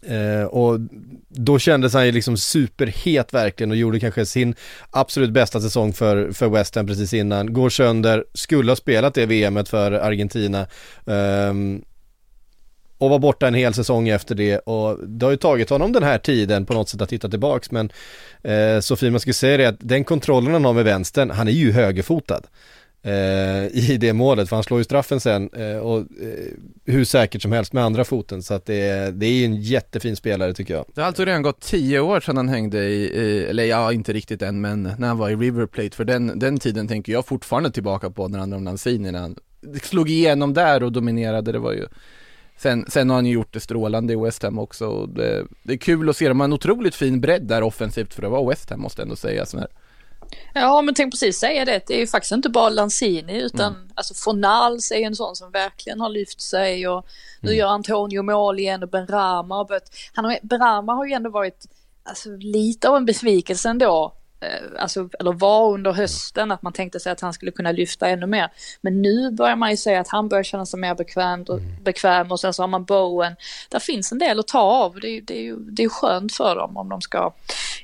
[0.08, 0.80] Eh, och
[1.28, 4.56] då kändes han ju liksom superhet verkligen och gjorde kanske sin
[4.90, 7.54] absolut bästa säsong för, för West Ham precis innan.
[7.54, 10.68] Går sönder, skulle ha spelat det VMet för Argentina.
[11.06, 11.54] Eh,
[12.98, 16.04] och var borta en hel säsong efter det och det har ju tagit honom den
[16.04, 17.92] här tiden på något sätt att titta tillbaks men
[18.44, 21.52] eh, Sofie man skulle säga det att den kontrollen han har med vänstern, han är
[21.52, 22.42] ju högerfotad
[23.04, 26.06] eh, i det målet för han slår ju straffen sen eh, och eh,
[26.86, 29.56] hur säkert som helst med andra foten så att det, är- det är ju en
[29.62, 30.86] jättefin spelare tycker jag.
[30.94, 34.14] Det har alltså redan gått tio år sedan han hängde i, i eller ja, inte
[34.14, 37.26] riktigt än, men när han var i River Plate, för den, den tiden tänker jag
[37.26, 39.36] fortfarande tillbaka på när han handlar om Lanzini, när han
[39.84, 41.86] slog igenom där och dominerade, det var ju
[42.58, 45.74] Sen, sen har han ju gjort det strålande i West Ham också och det, det
[45.74, 48.50] är kul att se, de har en otroligt fin bredd där offensivt för att vara
[48.50, 49.46] West Ham måste jag ändå säga.
[49.46, 49.68] Så här.
[50.54, 51.82] Ja, men tänk precis säga det.
[51.88, 56.02] Det är ju faktiskt inte bara Lanzini utan alltså Fornals är en sån som verkligen
[56.02, 57.06] har lyft sig och
[57.40, 59.90] nu gör Antonio mål igen och Benrama har börjat.
[60.14, 61.66] Han har, Benrama har ju ändå varit
[62.04, 64.14] alltså, lite av en besvikelse ändå.
[64.42, 68.08] Eh, Alltså, eller var under hösten att man tänkte sig att han skulle kunna lyfta
[68.08, 68.50] ännu mer.
[68.82, 72.32] Men nu börjar man ju säga att han börjar känna sig mer bekvämt och, bekväm
[72.32, 73.36] och sen så har man Bowen.
[73.70, 75.00] Där finns en del att ta av.
[75.00, 77.34] Det, är- det är det är skönt för dem om de ska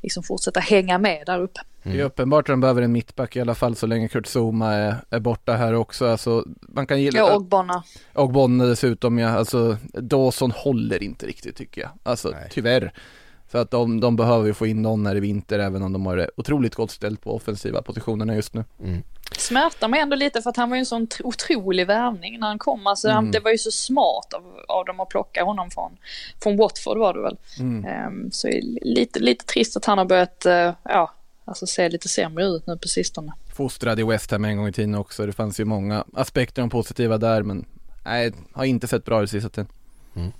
[0.07, 1.59] liksom fortsätta hänga med där uppe.
[1.83, 4.73] Det är uppenbart att de behöver en mittback i alla fall så länge Kurt Zuma
[4.73, 6.07] är, är borta här också.
[6.07, 7.83] Alltså, man kan gilla, Ja, och Bonna.
[8.13, 11.89] och Bonne dessutom, ja, alltså Dawson håller inte riktigt tycker jag.
[12.03, 12.47] Alltså Nej.
[12.51, 12.93] tyvärr.
[13.51, 16.05] Så att de, de behöver ju få in någon här i vinter även om de
[16.05, 18.63] har det otroligt gott ställt på offensiva positionerna just nu.
[19.37, 22.47] smärtar mig ändå lite för att han var ju en sån tr- otrolig värvning när
[22.47, 22.87] han kom.
[22.87, 25.97] Alltså, han, det var ju så smart av, av dem att plocka honom från,
[26.43, 27.37] från Watford var det väl.
[27.85, 31.13] Ehm, så är det lite, lite trist att han har börjat eh, ja,
[31.45, 33.33] alltså se lite sämre ut nu på sistone.
[33.53, 35.25] Fostrad i West Ham en gång i tiden också.
[35.25, 37.65] Det fanns ju många aspekter om positiva där men
[38.05, 39.67] nej, har inte sett bra ut sista tiden.
[40.15, 40.31] Mm.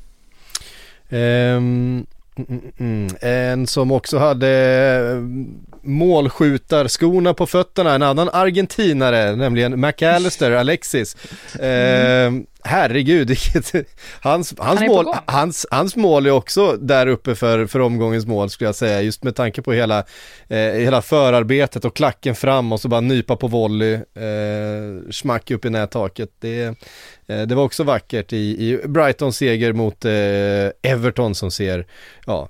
[1.10, 2.06] Um,
[2.38, 5.22] mm, mm, en som också hade eh,
[5.82, 11.18] målskjutarskorna på fötterna, en annan argentinare, nämligen McAllister, Alexis.
[11.60, 12.46] Mm.
[12.64, 13.30] Herregud,
[14.22, 18.68] hans, hans, mål, hans, hans mål är också där uppe för, för omgångens mål skulle
[18.68, 20.00] jag säga, just med tanke på hela,
[20.48, 25.66] eh, hela förarbetet och klacken fram och så bara nypa på volley, eh, smack upp
[25.66, 26.30] i nättaket.
[26.40, 26.64] Det,
[27.28, 31.88] eh, det var också vackert i, i Brightons seger mot eh, Everton som ser,
[32.26, 32.50] ja,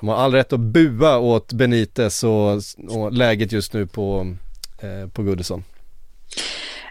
[0.00, 4.34] de har all rätt att bua åt Benitez och, och läget just nu på,
[4.80, 5.64] eh, på Goodison.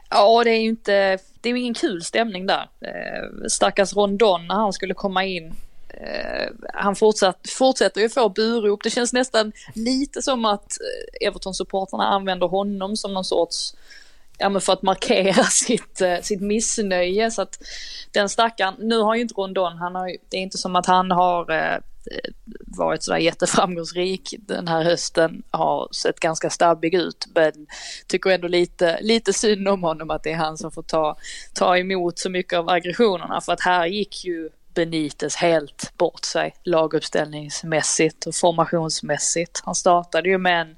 [0.09, 2.69] Ja, det är ju inte, det är ju ingen kul stämning där.
[2.81, 5.53] Eh, stackars Rondon när han skulle komma in.
[5.89, 8.83] Eh, han fortsatt, fortsätter ju få burop.
[8.83, 13.73] Det känns nästan lite som att eh, Everton-supporterna använder honom som någon sorts
[14.37, 17.59] ja men för att markera sitt, eh, sitt missnöje så att
[18.11, 21.11] den stackaren, nu har ju inte Rondon, han har, det är inte som att han
[21.11, 21.77] har eh,
[22.11, 22.31] Eh,
[22.67, 27.67] varit sådär jätteframgångsrik den här hösten, har sett ganska stabbig ut men
[28.07, 31.17] tycker ändå lite, lite synd om honom att det är han som får ta,
[31.53, 36.55] ta emot så mycket av aggressionerna för att här gick ju Benites helt bort sig
[36.63, 39.61] laguppställningsmässigt och formationsmässigt.
[39.63, 40.75] Han startade ju med en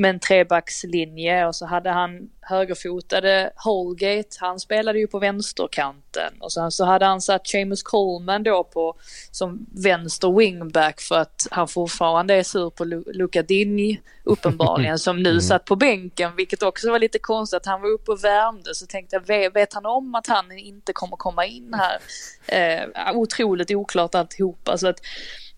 [0.00, 6.52] med en trebackslinje och så hade han högerfotade Holgate, han spelade ju på vänsterkanten och
[6.52, 8.96] sen så hade han satt Seamus Coleman då på
[9.30, 12.84] som vänster wingback för att han fortfarande är sur på
[13.14, 15.40] Luca Dini uppenbarligen som nu mm.
[15.40, 19.22] satt på bänken vilket också var lite konstigt han var uppe och värmde så tänkte
[19.26, 21.98] jag vet han om att han inte kommer komma in här?
[22.46, 25.00] Eh, otroligt oklart alltihopa så att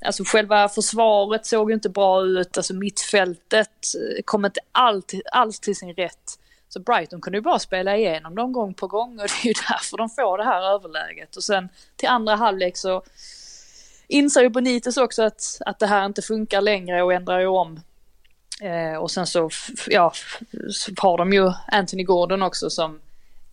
[0.04, 5.60] Alltså själva försvaret såg ju inte bra ut, alltså mittfältet eh, kom inte alltid, alls
[5.60, 6.38] till sin rätt.
[6.68, 9.54] Så Brighton kunde ju bara spela igenom dem gång på gång och det är ju
[9.68, 11.36] därför de får det här överläget.
[11.36, 13.02] Och sen till andra halvlek så
[14.08, 17.80] inser ju Bonites också att, att det här inte funkar längre och ändrar ju om.
[18.60, 19.50] Eh, och sen så,
[19.86, 20.12] ja,
[20.70, 23.00] så har de ju Anthony Gordon också som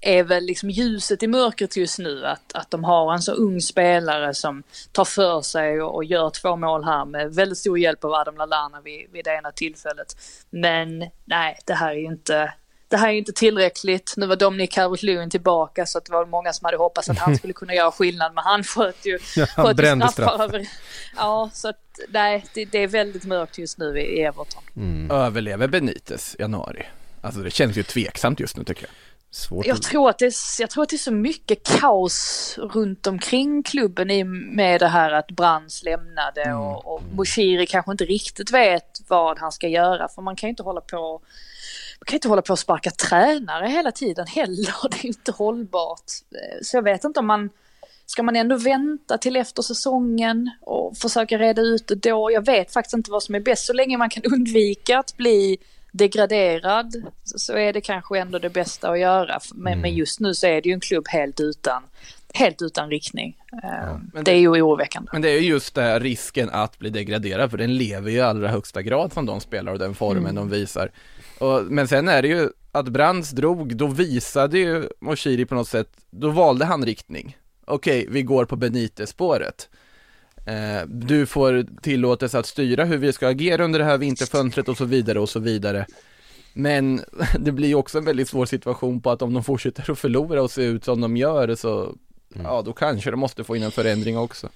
[0.02, 3.62] är väl liksom ljuset i mörkret just nu att, att de har en så ung
[3.62, 8.04] spelare som tar för sig och, och gör två mål här med väldigt stor hjälp
[8.04, 10.16] av Adam Lallana vid, vid det ena tillfället.
[10.50, 12.54] Men nej, det här är ju inte,
[12.88, 14.14] det här är inte tillräckligt.
[14.18, 17.36] Nu var Dominic Calvert-Lewin tillbaka så att det var många som hade hoppats att han
[17.38, 20.42] skulle kunna göra skillnad men han sköt ju, ja, han sköt brände straff.
[20.42, 20.68] Över.
[21.16, 24.64] Ja, så att nej, det, det, är väldigt mörkt just nu i Everton.
[24.76, 25.12] Mm.
[25.12, 26.86] Överlever Benites januari?
[27.22, 28.92] Alltså det känns ju tveksamt just nu tycker jag.
[29.32, 33.08] Svårt jag, tror att det är, jag tror att det är så mycket kaos runt
[33.08, 36.58] omkring klubben i med det här att Brands lämnade mm.
[36.58, 40.50] och, och Moshiri kanske inte riktigt vet vad han ska göra för man kan ju
[40.50, 41.22] inte hålla på
[42.00, 44.76] man kan inte hålla på och sparka tränare hela tiden heller.
[44.92, 46.12] Det är inte hållbart.
[46.62, 47.50] Så jag vet inte om man
[48.06, 52.32] Ska man ändå vänta till efter säsongen och försöka reda ut det då?
[52.32, 53.66] Jag vet faktiskt inte vad som är bäst.
[53.66, 55.58] Så länge man kan undvika att bli
[55.92, 59.40] degraderad så är det kanske ändå det bästa att göra.
[59.54, 59.82] Men, mm.
[59.82, 61.84] men just nu så är det ju en klubb helt utan,
[62.34, 63.38] helt utan riktning.
[63.52, 65.10] Ja, ehm, det, det, är ju oroväckande.
[65.14, 68.48] Men det är just det risken att bli degraderad, för den lever ju i allra
[68.48, 70.36] högsta grad från de spelar och den formen mm.
[70.36, 70.92] de visar.
[71.40, 75.68] Och, men sen är det ju att Brands drog, då visade ju Moshiri på något
[75.68, 77.38] sätt, då valde han riktning.
[77.66, 79.70] Okej, vi går på Benitez-spåret.
[80.50, 84.78] Eh, du får tillåtelse att styra hur vi ska agera under det här vinterfönstret och
[84.78, 85.86] så vidare och så vidare.
[86.54, 87.02] Men
[87.40, 90.52] det blir också en väldigt svår situation på att om de fortsätter att förlora och
[90.52, 91.96] se ut som de gör så
[92.36, 92.46] Mm.
[92.46, 94.50] Ja, då kanske de måste få in en förändring också.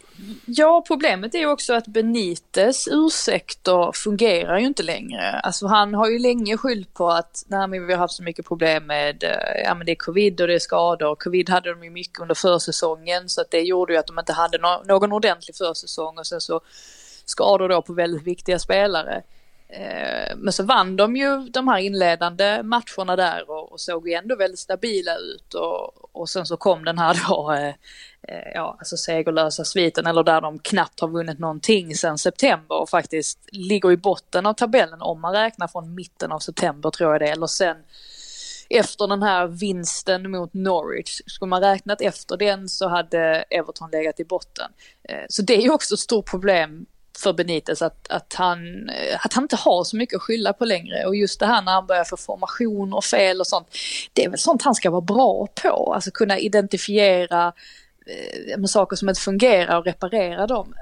[0.46, 5.40] Ja, problemet är ju också att Benites ursäkter fungerar ju inte längre.
[5.40, 8.46] Alltså han har ju länge skyllt på att nej, men vi har haft så mycket
[8.46, 11.16] problem med, eh, ja men det är covid och det är skador.
[11.16, 14.34] Covid hade de ju mycket under försäsongen så att det gjorde ju att de inte
[14.34, 16.62] hade no någon ordentlig försäsong och sen så
[17.26, 19.24] skador då på väldigt viktiga spelare.
[19.76, 24.14] Eh, men så vann de ju de här inledande matcherna där och, och såg ju
[24.14, 27.68] ändå väldigt stabila ut och, och sen så kom den här då, eh,
[28.28, 32.90] eh, ja alltså segerlösa sviten eller där de knappt har vunnit någonting sedan september och
[32.90, 37.22] faktiskt ligger i botten av tabellen om man räknar från mitten av september tror jag
[37.22, 37.78] det eller sen
[38.70, 44.20] efter den här vinsten mot Norwich, skulle man räknat efter den så hade Everton legat
[44.20, 44.72] i botten.
[45.10, 46.86] Eh, så det är ju också ett stort problem
[47.18, 50.66] för Benitez att, att, han, eh, att han inte har så mycket att skylla på
[50.66, 53.68] längre och just det här när han börjar få formation och fel och sånt.
[54.14, 57.54] Det är väl sånt han ska vara bra på, alltså kunna identifiera
[58.06, 60.74] eh, med saker som inte fungerar och reparera dem.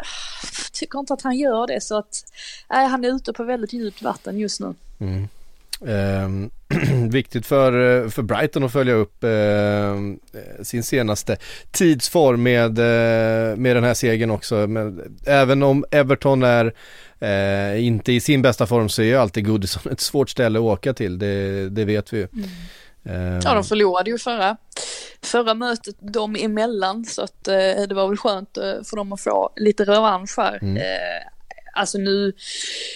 [0.63, 2.23] Jag tycker inte att han gör det så att
[2.69, 4.73] nej, han är ute på väldigt djupt vatten just nu.
[4.99, 5.27] Mm.
[5.79, 6.51] Um,
[7.11, 9.31] viktigt för, för Brighton att följa upp eh,
[10.63, 11.37] sin senaste
[11.71, 14.55] tidsform med, eh, med den här segern också.
[14.67, 16.73] Men även om Everton är
[17.19, 20.63] eh, inte i sin bästa form så är ju alltid Goodison ett svårt ställe att
[20.63, 22.27] åka till, det, det vet vi ju.
[22.33, 22.49] Mm.
[23.43, 24.57] Ja, de förlorade ju förra,
[25.21, 29.21] förra mötet dem emellan så att eh, det var väl skönt eh, för dem att
[29.21, 30.59] få lite revansch här.
[30.61, 30.77] Mm.
[30.77, 31.40] Eh,
[31.73, 32.33] alltså nu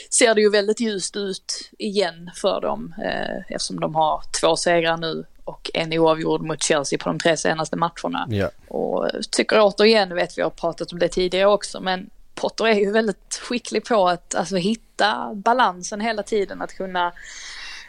[0.10, 4.98] ser det ju väldigt ljust ut igen för dem eh, eftersom de har två segrar
[4.98, 8.28] nu och en oavgjord mot Chelsea på de tre senaste matcherna.
[8.32, 8.52] Yeah.
[8.68, 12.92] Och tycker återigen, vet vi har pratat om det tidigare också, men Potter är ju
[12.92, 17.14] väldigt skicklig på att alltså, hitta balansen hela tiden, att kunna,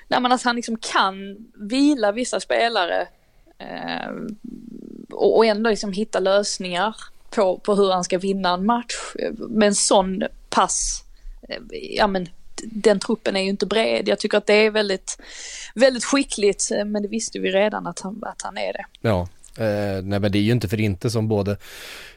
[0.08, 3.08] nej men att han liksom kan vila vissa spelare
[3.58, 4.10] eh,
[5.10, 6.96] och, och ändå liksom hitta lösningar
[7.30, 9.14] på, på hur han ska vinna en match
[9.48, 11.04] med en sån pass,
[11.48, 12.28] eh, ja men
[12.62, 14.08] den truppen är ju inte bred.
[14.08, 15.18] Jag tycker att det är väldigt,
[15.74, 18.84] väldigt skickligt, eh, men det visste vi redan att han, att han är det.
[19.00, 19.28] Ja,
[19.64, 21.56] eh, nej men det är ju inte för inte som både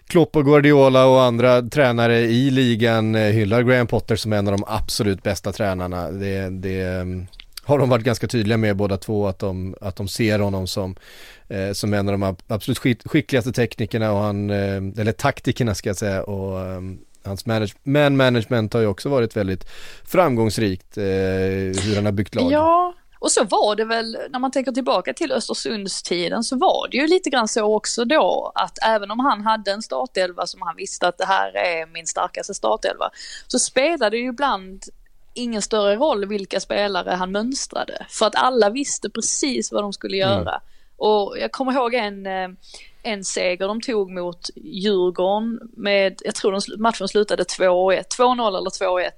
[0.07, 4.51] Klopp och Guardiola och andra tränare i ligan eh, hyllar Graham Potter som en av
[4.51, 6.11] de absolut bästa tränarna.
[6.11, 7.27] Det, det mm,
[7.63, 10.95] har de varit ganska tydliga med båda två att de, att de ser honom som,
[11.47, 15.97] eh, som en av de absolut skickligaste teknikerna och han, eh, eller taktikerna ska jag
[15.97, 19.65] säga och mm, hans manage man management har ju också varit väldigt
[20.05, 22.51] framgångsrikt eh, hur han har byggt lag.
[22.51, 26.97] Ja, och så var det väl, när man tänker tillbaka till Östersundstiden så var det
[26.97, 30.75] ju lite grann så också då att även om han hade en startelva som han
[30.75, 33.09] visste att det här är min starkaste startelva
[33.47, 34.83] så spelade det ju ibland
[35.33, 40.17] ingen större roll vilka spelare han mönstrade för att alla visste precis vad de skulle
[40.17, 40.29] mm.
[40.29, 40.51] göra.
[40.51, 40.61] Mm.
[40.97, 42.49] Och jag kommer ihåg en, eh,
[43.03, 48.69] en seger de tog mot Djurgården med, jag tror de, matchen slutade 2-1, 2-0 eller
[48.69, 49.11] 2-1.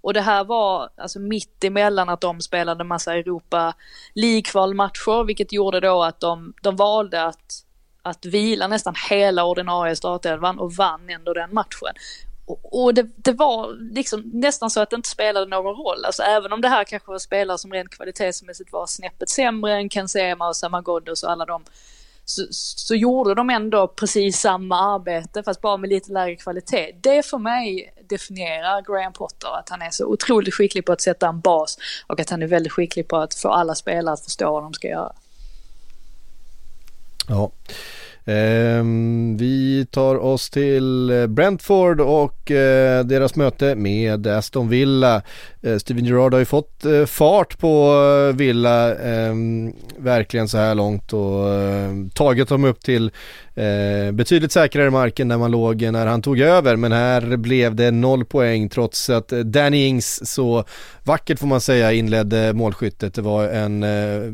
[0.00, 3.74] Och det här var alltså mitt emellan att de spelade massa Europa
[4.14, 7.64] League-kvalmatcher, vilket gjorde då att de, de valde att,
[8.02, 11.94] att vila nästan hela ordinarie startelvan och vann ändå den matchen.
[12.46, 16.22] Och, och det, det, var liksom nästan så att det inte spelade någon roll, alltså
[16.22, 20.08] även om det här kanske var spelare som rent kvalitetsmässigt var snäppet sämre än Ken
[20.08, 21.64] Sema och Samagoddos och alla de
[22.28, 26.92] så, så gjorde de ändå precis samma arbete fast bara med lite lägre kvalitet.
[27.00, 31.28] Det för mig definierar Graham Potter, att han är så otroligt skicklig på att sätta
[31.28, 34.52] en bas och att han är väldigt skicklig på att få alla spelare att förstå
[34.52, 35.12] vad de ska göra.
[37.28, 37.50] Ja.
[38.28, 45.22] Ehm, vi tar oss till eh, Brentford och eh, deras möte med Aston Villa.
[45.66, 47.92] Eh, Steven Gerrard har ju fått eh, fart på
[48.30, 53.10] eh, Villa ehm, verkligen så här långt och ehm, tagit dem upp till
[53.58, 57.90] Eh, betydligt säkrare marken där man låg när han tog över men här blev det
[57.90, 60.64] noll poäng trots att Danny Ings så
[61.04, 63.14] vackert får man säga inledde målskyttet.
[63.14, 64.32] Det var en eh,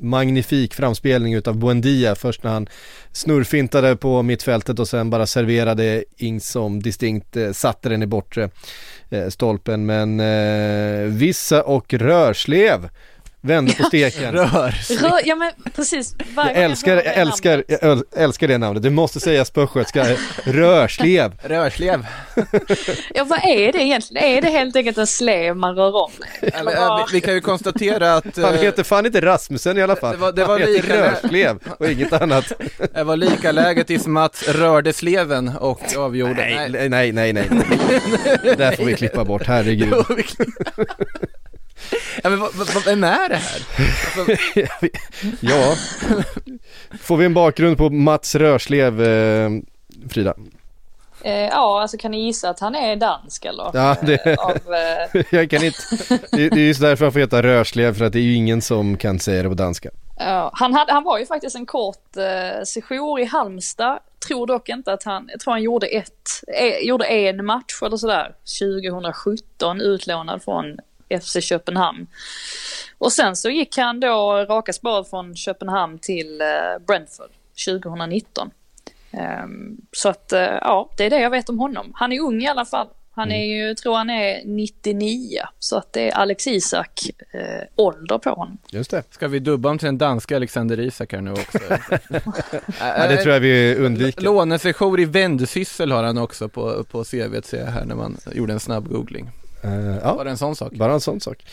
[0.00, 2.68] magnifik framspelning utav Buendia först när han
[3.12, 8.50] snurrfintade på mittfältet och sen bara serverade Ings som distinkt eh, satte den i bortre
[9.10, 12.88] eh, stolpen men eh, Vissa och Rörslev.
[13.42, 14.32] Vände på steken.
[14.32, 15.00] Rör.
[15.02, 15.20] Rör.
[15.24, 16.14] Ja men precis.
[16.36, 18.82] Jag älskar, jag älskar, jag älskar det namnet.
[18.82, 20.06] Det måste sägas på östgötska.
[20.44, 21.32] Rörslev.
[21.42, 22.06] Rörslev.
[23.14, 24.24] ja vad är det egentligen?
[24.24, 26.10] Är det helt enkelt en slev man rör om?
[26.40, 28.36] Eller, ja, vi, vi, kan ju konstatera att...
[28.36, 30.12] Han eh, heter fan inte Rasmussen i alla fall.
[30.12, 32.52] Det var, det var Han heter Rörslev och inget annat.
[32.94, 36.34] Det var lika läget i som att rörde sleven och avgjorde.
[36.34, 37.32] Nej, nej, nej, nej.
[37.32, 37.48] nej.
[38.42, 39.94] Det där får vi klippa bort, herregud.
[42.22, 42.40] Ja, men
[42.84, 43.62] vem är det här?
[44.18, 44.36] Alltså...
[45.40, 45.74] ja,
[47.00, 49.50] får vi en bakgrund på Mats Rörslev, eh,
[50.10, 50.34] Frida?
[51.22, 53.70] Eh, ja, alltså kan ni gissa att han är dansk eller?
[53.74, 54.26] Ja, det...
[54.26, 55.22] Eh, av, eh...
[55.30, 55.78] jag kan inte.
[56.30, 58.62] Det, det är just därför han får heta Rörslev, för att det är ju ingen
[58.62, 59.90] som kan säga det på danska.
[60.18, 63.98] Ja, han, hade, han var ju faktiskt en kort eh, sejour i Halmstad.
[64.26, 66.28] Tror dock inte att han, jag tror han gjorde ett,
[66.60, 70.78] eh, gjorde en match eller sådär 2017 utlånad från
[71.20, 72.06] FC Köpenhamn.
[72.98, 77.30] Och sen så gick han då raka spår från Köpenhamn till eh, Brentford
[77.66, 78.50] 2019.
[79.10, 81.92] Ehm, så att eh, ja, det är det jag vet om honom.
[81.94, 82.88] Han är ung i alla fall.
[83.12, 87.40] Han är ju, tror han är 99, så att det är Alex Isak eh,
[87.76, 88.58] ålder på honom.
[88.70, 89.02] Just det.
[89.10, 91.58] Ska vi dubba om till den danska Alexander Isak här nu också?
[92.80, 94.22] ja, det tror jag vi undviker.
[94.22, 98.52] Lånesejour i Vendsyssel har han också på, på CVt ser jag här när man gjorde
[98.52, 99.30] en snabb googling.
[99.64, 100.72] Uh, ja, bara en sån sak.
[100.72, 101.44] Bara en sån sak.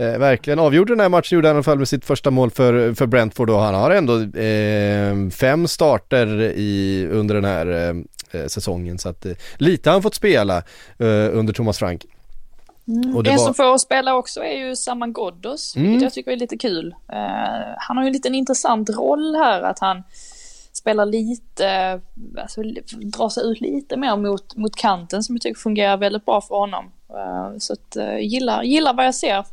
[0.00, 2.50] Uh, verkligen avgjorde den här matchen, gjorde han i alla fall med sitt första mål
[2.50, 8.04] för, för Brentford och han har ändå uh, fem starter i, under den här
[8.48, 10.62] säsongen så att lite har han fått spela
[11.32, 12.06] under Thomas Frank.
[12.88, 13.16] Mm.
[13.16, 15.88] Och det en var- som får spela också är ju Saman Ghoddos, Mm.
[15.88, 16.94] vilket jag tycker är lite kul.
[17.12, 17.18] Eh,
[17.78, 20.02] han har ju en liten intressant roll här, att han
[20.72, 22.00] spelar lite,
[22.38, 22.62] alltså
[23.16, 26.54] drar sig ut lite mer mot, mot kanten som jag tycker fungerar väldigt bra för
[26.54, 26.84] honom.
[27.16, 29.44] Eh, så att, eh, gillar, gillar vad jag ser,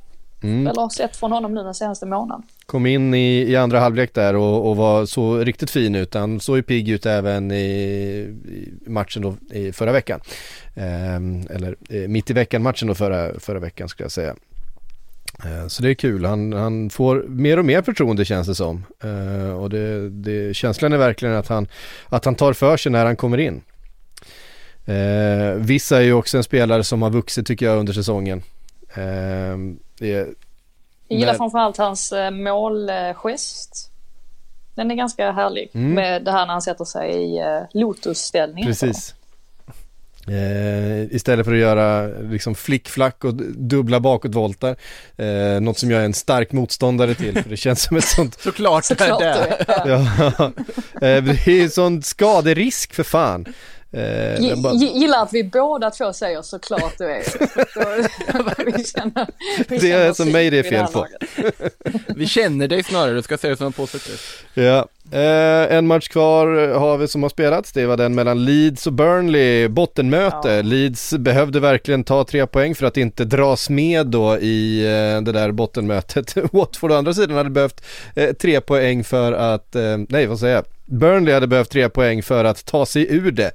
[0.44, 0.68] Mm.
[0.68, 2.44] eller har sett från honom nu den senaste månaden.
[2.66, 6.14] Kom in i, i andra halvlek där och, och var så riktigt fin ut.
[6.14, 7.64] Han såg ju pigg ut även i,
[8.86, 10.20] i matchen då i förra veckan.
[10.76, 14.36] Ehm, eller eh, mitt i veckan matchen då förra, förra veckan skulle jag säga.
[15.68, 18.86] Så det är kul, han, han får mer och mer förtroende känns det som.
[19.04, 21.68] Eh, Och det, det, känslan är verkligen att han,
[22.10, 23.62] att han tar för sig när han kommer in.
[24.86, 28.44] Eh, Vissa är ju också en spelare som har vuxit tycker jag under säsongen.
[28.94, 29.58] Eh,
[30.00, 30.28] det är,
[31.08, 33.88] Jag gillar Men- framförallt hans eh, målgest.
[34.76, 35.70] Den är ganska härlig.
[35.74, 35.94] Mm.
[35.94, 38.66] Med det här när han sätter sig i eh, lotusställning.
[38.66, 39.16] Precis.
[40.28, 44.76] Eh, istället för att göra liksom flickflack och dubbla bakåtvoltar.
[45.18, 48.40] Eh, något som jag är en stark motståndare till för det känns som ett sånt,
[48.42, 49.66] Såklart, Såklart det är det.
[49.68, 50.08] Ja.
[50.38, 50.46] ja,
[51.08, 53.46] eh, det är ju sån skaderisk för fan.
[53.94, 57.24] Eh, bara- gi- Gillar att vi båda två säger såklart du är.
[57.76, 59.28] Då- vi känner,
[59.70, 61.08] vi Det är alltså mig det är typ fel på.
[62.16, 64.22] Vi känner dig snarare, du ska säga det som en positivt.
[64.54, 67.72] Ja, eh, en match kvar har vi som har spelats.
[67.72, 70.50] Det var den mellan Leeds och Burnley, bottenmöte.
[70.50, 70.62] Ja.
[70.62, 75.32] Leeds behövde verkligen ta tre poäng för att inte dras med då i eh, det
[75.32, 76.36] där bottenmötet.
[76.52, 77.84] Watford å andra sidan hade behövt
[78.16, 82.24] eh, tre poäng för att, eh, nej vad säger jag, Burnley hade behövt tre poäng
[82.24, 83.52] för att ta sig ur det.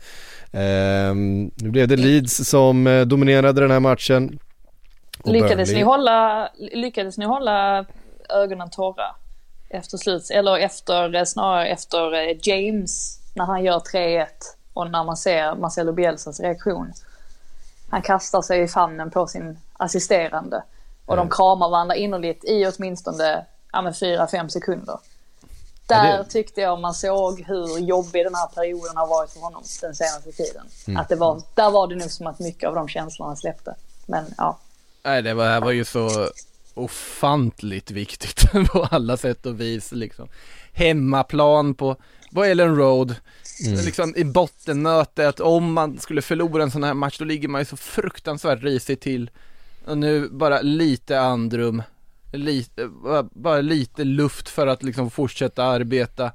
[0.52, 1.14] Eh,
[1.54, 4.38] nu blev det Leeds som eh, dominerade den här matchen.
[5.24, 7.84] Lyckades Burnley- ni, hålla, lyckades ni hålla
[8.28, 9.04] ögonen torra
[9.68, 10.30] efter slut?
[10.30, 14.26] Eller efter, snarare efter eh, James när han gör 3-1
[14.72, 16.92] och när man ser Marcelo Bielsas reaktion.
[17.90, 20.62] Han kastar sig i famnen på sin assisterande
[21.06, 24.98] och de kramar varandra innerligt i åtminstone ja, men 4-5 sekunder.
[25.86, 29.40] Där Ja, det- tyckte jag man såg hur jobbig den här perioden har varit för
[29.40, 30.66] honom den senaste tiden.
[30.86, 31.00] Mm.
[31.00, 33.74] Att det var, där var det nog som att mycket av de känslorna släppte.
[34.06, 34.58] Men ja,
[35.02, 36.28] Nej, det var, det var ju så
[36.78, 40.28] ofantligt viktigt på alla sätt och vis liksom.
[40.72, 41.96] Hemmaplan på,
[42.34, 43.14] på Ellen Road,
[43.84, 47.64] liksom i bottenmötet, om man skulle förlora en sån här match då ligger man ju
[47.64, 49.30] så fruktansvärt risigt till.
[49.84, 51.82] Och nu bara lite andrum,
[52.32, 56.32] lite, bara, bara lite luft för att liksom fortsätta arbeta.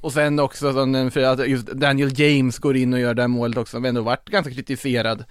[0.00, 3.76] Och sen också att just Daniel James går in och gör det här målet också,
[3.76, 5.24] som ändå varit ganska kritiserad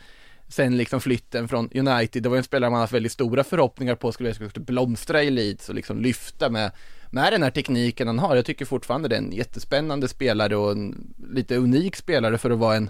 [0.52, 2.24] sen liksom flytten från United.
[2.24, 5.30] Det var ju en spelare man haft väldigt stora förhoppningar på skulle, skulle blomstra i
[5.30, 6.72] Leeds och liksom lyfta med,
[7.10, 8.36] med den här tekniken han har.
[8.36, 12.60] Jag tycker fortfarande det är en jättespännande spelare och en lite unik spelare för att
[12.60, 12.90] vara en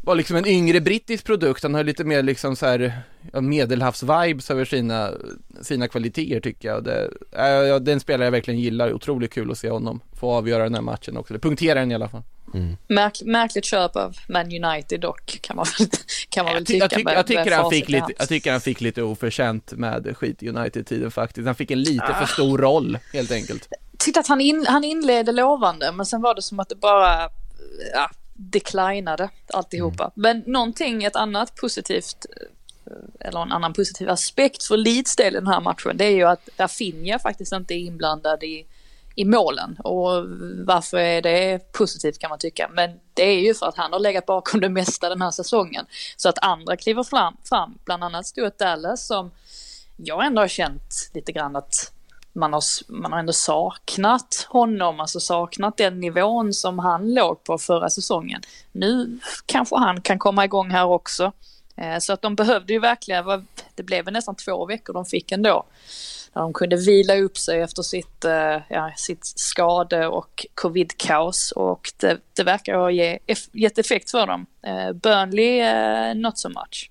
[0.00, 3.00] var liksom en yngre brittisk produkt, han har lite mer liksom så här
[3.32, 5.10] ja, medelhavs-vibes över sina,
[5.62, 6.84] sina kvaliteter tycker jag.
[6.84, 10.00] Det, äh, ja, det är en spelare jag verkligen gillar, otroligt kul att se honom
[10.12, 12.22] få avgöra den här matchen också, eller punktera den i alla fall.
[12.86, 15.88] Märk, märkligt köp av Man United dock kan man väl,
[16.28, 16.78] kan man väl tycka.
[16.78, 20.16] jag, tycker- med- jag, tycker han fick lite, jag tycker han fick lite oförtjänt med
[20.16, 21.46] skit i United-tiden faktiskt.
[21.46, 23.68] Han fick en lite för stor roll helt enkelt.
[24.16, 27.30] att han, in, han inledde lovande men sen var det som att det bara
[27.94, 30.10] ja, declinade alltihopa.
[30.14, 35.38] Men någonting, ett annat positivt eh, eller en annan positiv aspekt för Leeds del i
[35.38, 38.66] den här matchen det är ju att Rafinha faktiskt inte är inblandad i,
[39.18, 39.76] i målen.
[39.78, 40.10] Och
[40.66, 42.70] varför är det positivt kan man tycka.
[42.72, 45.86] Men det är ju för att han har legat bakom det mesta den här säsongen.
[46.16, 49.30] Så att andra kliver fram, fram bland annat Stuart Dallas som
[49.96, 51.92] jag ändå har känt lite grann att
[52.32, 57.58] man har, man har ändå saknat honom, alltså saknat den nivån som han låg på
[57.58, 58.42] förra säsongen.
[58.72, 61.32] Nu kanske han kan komma igång här också.
[61.76, 65.64] Eh, så att de behövde ju verkligen, det blev nästan två veckor de fick ändå.
[66.34, 71.92] Där de kunde vila upp sig efter sitt, eh, ja, sitt skade och covid-kaos och
[71.96, 73.18] det, det verkar ha ge,
[73.52, 74.46] gett effekt för dem.
[74.62, 76.90] Eh, Burnley, eh, not so much.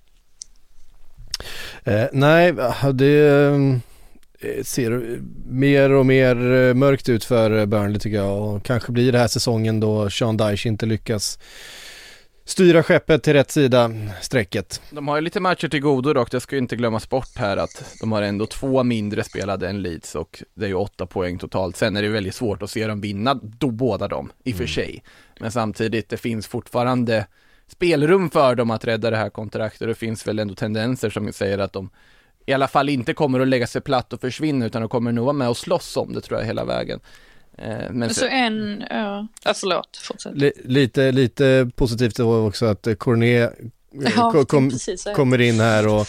[1.84, 2.52] Eh, nej,
[2.92, 3.80] det
[4.62, 6.34] ser mer och mer
[6.74, 10.68] mörkt ut för Burnley tycker jag och kanske blir det här säsongen då Sean Dyche
[10.68, 11.38] inte lyckas
[12.48, 13.90] styra skeppet till rätt sida
[14.20, 14.82] strecket.
[14.90, 17.56] De har ju lite matcher till godo dock, det ska ju inte glömmas bort här
[17.56, 21.38] att de har ändå två mindre spelade än Leeds och det är ju åtta poäng
[21.38, 21.76] totalt.
[21.76, 24.66] Sen är det väldigt svårt att se dem vinna då, båda dem, i och för
[24.66, 25.02] sig.
[25.40, 27.26] Men samtidigt, det finns fortfarande
[27.66, 31.32] spelrum för dem att rädda det här kontraktet och det finns väl ändå tendenser som
[31.32, 31.90] säger att de
[32.46, 35.24] i alla fall inte kommer att lägga sig platt och försvinna utan de kommer nog
[35.24, 37.00] vara med och slåss om det tror jag hela vägen.
[37.58, 40.34] Eh, Men Så en, ja, förlåt, fortsätt.
[40.34, 43.66] Li- lite, lite positivt då också att eh, Cornet eh,
[44.16, 46.06] Ja, ko- kom, precis kommer in här och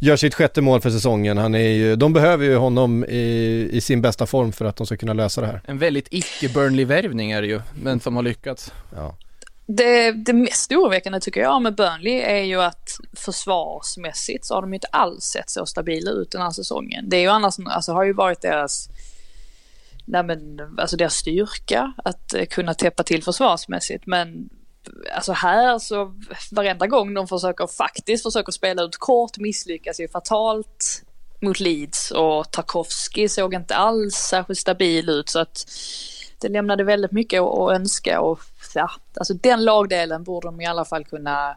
[0.00, 1.38] gör sitt sjätte mål för säsongen.
[1.38, 4.86] Han är ju, de behöver ju honom i, i sin bästa form för att de
[4.86, 5.60] ska kunna lösa det här.
[5.66, 8.72] En väldigt icke-Burnley-värvning är det ju, men som har lyckats.
[8.96, 9.16] Ja.
[9.66, 14.74] Det, det mest oroväckande tycker jag med Burnley är ju att försvarsmässigt så har de
[14.74, 17.08] inte alls sett så stabila ut den här säsongen.
[17.08, 18.88] Det är ju annars, alltså har ju varit deras,
[20.10, 24.48] nej men, alltså deras styrka att eh, kunna täppa till försvarsmässigt men
[25.14, 26.14] alltså här så
[26.52, 31.02] varenda gång de försöker faktiskt försöker spela ut kort misslyckas ju fatalt
[31.40, 35.66] mot Leeds och Tarkovski såg inte alls särskilt stabil ut så att
[36.40, 38.40] det lämnade väldigt mycket att önska och
[38.74, 41.56] ja, alltså den lagdelen borde de i alla fall kunna,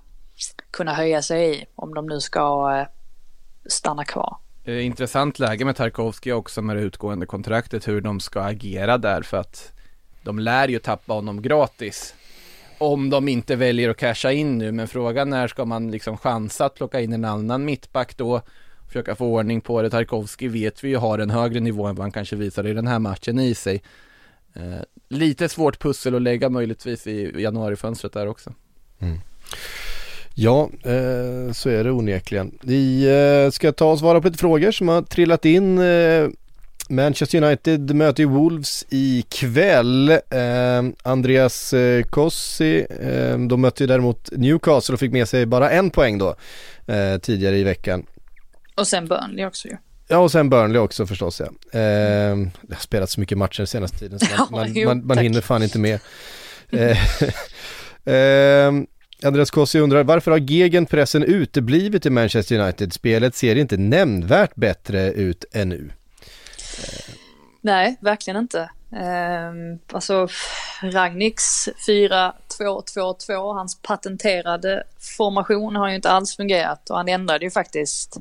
[0.71, 2.87] kunna höja sig i om de nu ska eh,
[3.69, 4.37] stanna kvar.
[4.65, 9.21] Eh, intressant läge med Tarkovsky också med det utgående kontraktet hur de ska agera där
[9.21, 9.71] för att
[10.21, 12.15] de lär ju tappa honom gratis
[12.77, 16.65] om de inte väljer att casha in nu men frågan är ska man liksom chansa
[16.65, 18.41] att plocka in en annan mittback då
[18.87, 19.89] försöka få ordning på det.
[19.89, 22.87] Tarkovsky vet vi ju har en högre nivå än vad han kanske visade i den
[22.87, 23.83] här matchen i sig.
[24.53, 28.53] Eh, lite svårt pussel att lägga möjligtvis i januarifönstret där också.
[28.99, 29.19] Mm.
[30.35, 32.51] Ja, eh, så är det onekligen.
[32.61, 33.05] Vi
[33.45, 35.77] eh, ska ta och svara på lite frågor som har trillat in.
[35.77, 36.27] Eh,
[36.89, 40.09] Manchester United möter ju Wolves ikväll.
[40.09, 45.69] Eh, Andreas eh, Kossi, eh, de mötte ju däremot Newcastle och fick med sig bara
[45.69, 46.35] en poäng då
[47.21, 48.05] tidigare i veckan.
[48.75, 49.77] Och sen Burnley också ju.
[50.07, 51.45] Ja och sen Burnley också förstås ja.
[51.79, 55.17] Eh, det har spelats så mycket matcher senaste tiden så man, man, jo, man, man
[55.17, 55.99] hinner fan inte med.
[58.05, 58.71] Eh,
[59.25, 62.93] Andreas Kossi undrar varför har gegenpressen uteblivit i Manchester United?
[62.93, 65.91] Spelet ser inte nämnvärt bättre ut ännu.
[66.83, 67.13] Eh.
[67.61, 68.69] Nej, verkligen inte.
[68.89, 70.27] Um, alltså
[70.81, 74.83] Ragniks 4-2-2-2, hans patenterade
[75.17, 78.17] formation har ju inte alls fungerat och han ändrade ju faktiskt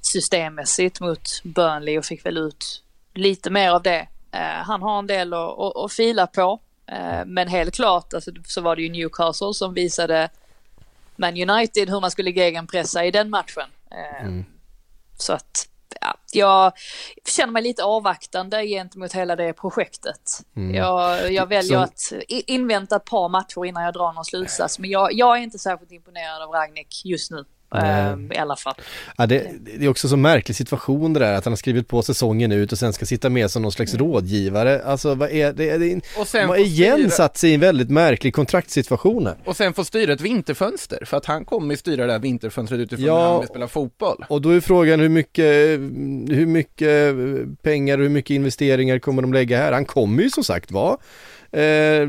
[0.00, 2.82] systemmässigt mot Burnley och fick väl ut
[3.14, 4.08] lite mer av det.
[4.34, 6.60] Uh, han har en del att, att, att fila på.
[6.92, 10.28] Uh, men helt klart alltså, så var det ju Newcastle som visade
[11.16, 13.68] Man United hur man skulle gegenpressa i den matchen.
[13.92, 14.44] Uh, mm.
[15.18, 15.68] Så att
[16.00, 16.72] ja, jag
[17.26, 20.40] känner mig lite avvaktande gentemot hela det projektet.
[20.56, 20.74] Mm.
[20.74, 22.16] Jag, jag väljer Så...
[22.16, 24.78] att invänta ett par matcher innan jag drar någon slutsats.
[24.78, 27.44] Men jag, jag är inte särskilt imponerad av Ragnik just nu.
[27.74, 28.32] Mm.
[28.32, 28.74] I alla fall.
[29.16, 32.02] Ja, det, det, är också så märklig situation det där att han har skrivit på
[32.02, 34.06] säsongen ut och sen ska sitta med som någon slags mm.
[34.06, 34.82] rådgivare.
[34.84, 35.78] Alltså vad är det?
[35.78, 37.10] det och sen har igen styra...
[37.10, 39.36] satt sig i en väldigt märklig kontraktssituation här.
[39.44, 43.06] Och sen få styra ett vinterfönster för att han kommer styra det här vinterfönstret utifrån
[43.06, 44.24] ja, när han vill spela fotboll.
[44.28, 45.44] Och då är frågan hur mycket,
[46.36, 47.16] hur mycket
[47.62, 49.72] pengar och hur mycket investeringar kommer de lägga här?
[49.72, 50.96] Han kommer ju som sagt vara
[51.52, 52.08] eh,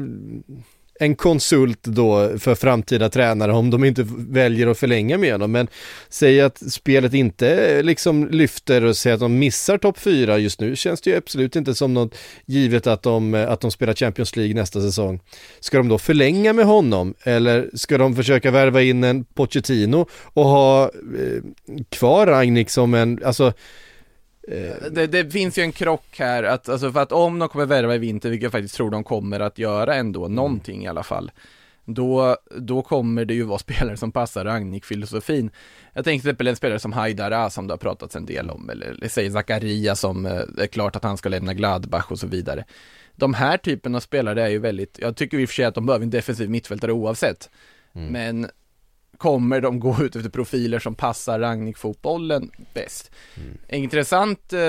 [1.01, 5.51] en konsult då för framtida tränare om de inte väljer att förlänga med honom.
[5.51, 5.67] Men
[6.09, 10.75] säg att spelet inte liksom lyfter och säger att de missar topp fyra just nu
[10.75, 14.55] känns det ju absolut inte som något givet att de, att de spelar Champions League
[14.55, 15.19] nästa säsong.
[15.59, 20.45] Ska de då förlänga med honom eller ska de försöka värva in en Pochettino och
[20.45, 21.43] ha eh,
[21.89, 23.53] kvar Ragnik som en, alltså
[24.91, 27.95] det, det, finns ju en krock här, att, alltså för att om de kommer värva
[27.95, 30.35] i vinter, vilket jag faktiskt tror de kommer att göra ändå, mm.
[30.35, 31.31] någonting i alla fall,
[31.85, 35.51] då, då kommer det ju vara spelare som passar Ragnik-filosofin.
[35.93, 38.69] Jag tänker till exempel en spelare som Haidara som det har pratats en del om,
[38.69, 42.27] eller, eller säg Zakaria som eh, är klart att han ska lämna Gladbach och så
[42.27, 42.65] vidare.
[43.15, 45.75] De här typen av spelare är ju väldigt, jag tycker i och för sig att
[45.75, 47.49] de behöver en defensiv mittfältare oavsett,
[47.95, 48.07] mm.
[48.07, 48.49] men
[49.21, 53.11] kommer de gå ut efter profiler som passar Rangnick-fotbollen bäst.
[53.37, 53.57] Mm.
[53.67, 54.59] En intressant eh,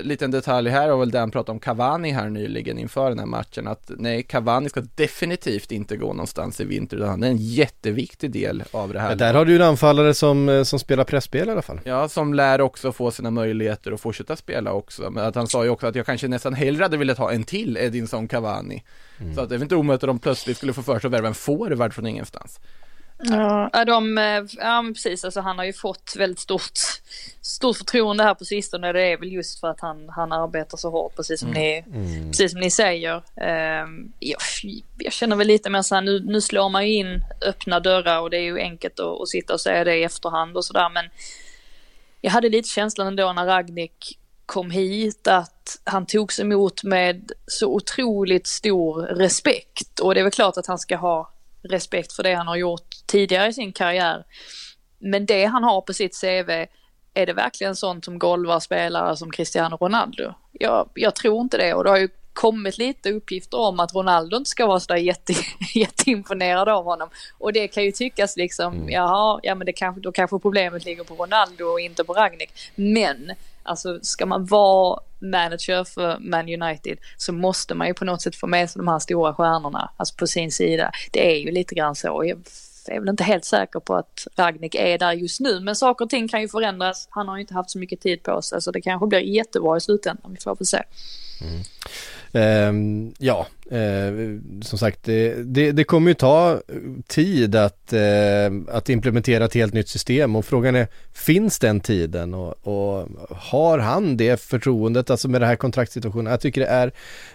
[0.00, 3.68] liten detalj här var väl den pratade om Cavani här nyligen inför den här matchen
[3.68, 8.30] att nej, Cavani ska definitivt inte gå någonstans i vinter utan han är en jätteviktig
[8.30, 9.08] del av det här.
[9.10, 11.80] Ja, där har du en anfallare som, eh, som spelar pressspel i alla fall.
[11.84, 15.10] Ja, som lär också få sina möjligheter att fortsätta spela också.
[15.10, 17.44] Men att han sa ju också att jag kanske nästan hellre hade velat ha en
[17.44, 18.84] till Edinson Cavani.
[19.20, 19.34] Mm.
[19.34, 21.28] Så att det är inte omöjligt att de plötsligt skulle få för sig att värva
[21.28, 22.60] en forward från ingenstans.
[23.22, 26.78] Ja, de, eh, ja precis, alltså han har ju fått väldigt stort,
[27.40, 28.92] stort förtroende här på sistone.
[28.92, 31.60] Det är väl just för att han, han arbetar så hårt, precis som, mm.
[31.60, 32.30] Ni, mm.
[32.30, 33.14] Precis som ni säger.
[33.14, 34.40] Um, jag,
[34.98, 38.20] jag, känner väl lite mer så här, nu, nu slår man ju in öppna dörrar
[38.20, 40.88] och det är ju enkelt att, att sitta och säga det i efterhand och sådär.
[40.88, 41.04] Men
[42.20, 47.74] jag hade lite känslan ändå när Ragnik kom hit att han togs emot med så
[47.74, 50.00] otroligt stor respekt.
[50.00, 52.89] Och det är väl klart att han ska ha respekt för det han har gjort
[53.10, 54.24] tidigare i sin karriär.
[54.98, 56.50] Men det han har på sitt CV,
[57.14, 60.34] är det verkligen sånt som golvar spelare som Cristiano Ronaldo?
[60.52, 64.36] Jag, jag tror inte det och det har ju kommit lite uppgifter om att Ronaldo
[64.36, 65.32] inte ska vara sådär jätte,
[65.74, 67.08] jätteimponerad av honom.
[67.38, 68.88] Och det kan ju tyckas liksom, mm.
[68.88, 72.50] jaha, ja men det kanske, då kanske problemet ligger på Ronaldo och inte på Ragnik.
[72.74, 73.32] Men
[73.62, 78.36] Alltså ska man vara manager för Man United så måste man ju på något sätt
[78.36, 80.92] få med sig de här stora stjärnorna, alltså på sin sida.
[81.10, 82.24] Det är ju lite grann så.
[82.26, 82.38] Jag
[82.90, 86.04] jag är väl inte helt säker på att Ragnik är där just nu, men saker
[86.04, 87.08] och ting kan ju förändras.
[87.10, 89.76] Han har ju inte haft så mycket tid på sig, så det kanske blir jättebra
[89.76, 90.32] i slutändan.
[90.32, 90.82] Vi får väl se.
[91.42, 91.62] Mm.
[92.32, 94.12] Eh, ja, eh,
[94.62, 96.60] som sagt, det, det, det, kommer ju ta
[97.06, 102.34] tid att, eh, att implementera ett helt nytt system och frågan är, finns den tiden
[102.34, 106.30] och, och har han det förtroendet, alltså med den här kontraktsituationen?
[106.30, 106.92] Jag tycker det är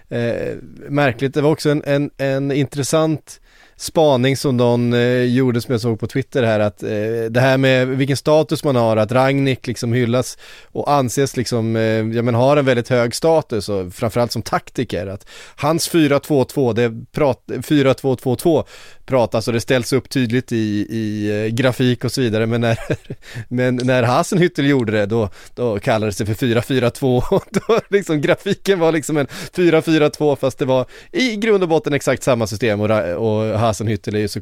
[0.10, 0.58] eh,
[0.90, 1.34] märkligt.
[1.34, 3.40] Det var också en, en, en intressant
[3.78, 6.90] spaning som någon eh, gjorde som jag såg på Twitter här att eh,
[7.30, 10.38] det här med vilken status man har, att Ragnik liksom hyllas
[10.72, 15.08] och anses liksom, eh, ja men har en väldigt hög status och framförallt som taktiker
[15.08, 18.66] att hans 4-2-2, det prat, 4-2-2-2
[19.06, 22.80] pratas och det ställs upp tydligt i, i eh, grafik och så vidare men när,
[23.48, 28.80] men när Hasenhüttel gjorde det då, då kallades det för 4-4-2 och då liksom grafiken
[28.80, 32.82] var liksom en 4-4-2 fast det var i grund och botten exakt samma system.
[32.82, 34.40] Och, och Hasenhüttel är ju så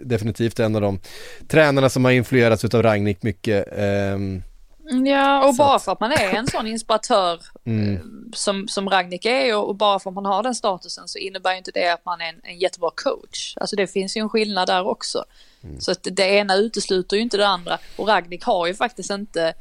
[0.00, 1.00] definitivt en av de
[1.48, 4.42] tränarna som har influerats utav Ragnik mycket um,
[4.84, 7.94] Ja, och bara för att man är en sån inspiratör mm.
[7.94, 8.00] Eh,
[8.32, 11.70] som, som Ragnik är och, bara för att man har den statusen så innebär inte
[11.70, 13.56] det att man är en, en jättebra coach.
[13.56, 15.24] Alltså det finns ju en skillnad där också.
[15.62, 15.80] Mm.
[15.80, 19.54] Så att det ena utesluter ju inte det andra och Ragnik har ju faktiskt inte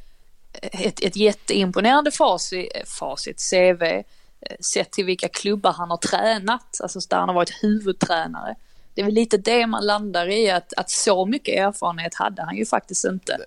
[0.61, 4.03] ett, ett jätteimponerande facit, facit CV eh,
[4.59, 8.55] sett till vilka klubbar han har tränat, alltså där han har varit huvudtränare.
[8.93, 12.57] Det är väl lite det man landar i, att, att så mycket erfarenhet hade han
[12.57, 13.37] ju faktiskt inte.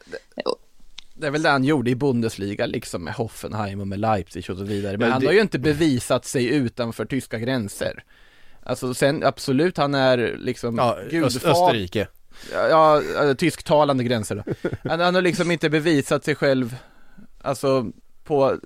[1.15, 4.01] Det, det, det är väl det han gjorde i Bundesliga liksom med Hoffenheim och med
[4.01, 4.93] Leipzig och så vidare.
[4.93, 5.27] Men, Men han det...
[5.27, 8.05] har ju inte bevisat sig utanför tyska gränser.
[8.63, 11.51] Alltså sen absolut, han är liksom ja, gudfar...
[11.51, 12.09] Österrike.
[12.53, 14.69] Ja, ja, tysktalande gränser då.
[14.91, 16.77] Han, han har liksom inte bevisat sig själv,
[17.43, 17.87] alltså
[18.25, 18.59] på,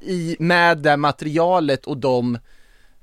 [0.00, 2.38] i, med det materialet och de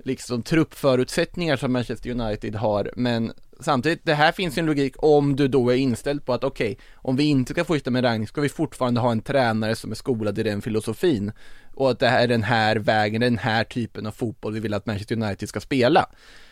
[0.04, 5.48] liksom truppförutsättningar som Manchester United har, men samtidigt, det här finns en logik om du
[5.48, 8.42] då är inställd på att okej, okay, om vi inte ska fortsätta med Ragnik ska
[8.42, 11.32] vi fortfarande ha en tränare som är skolad i den filosofin
[11.74, 14.74] och att det här är den här vägen, den här typen av fotboll vi vill
[14.74, 16.10] att Manchester United ska spela.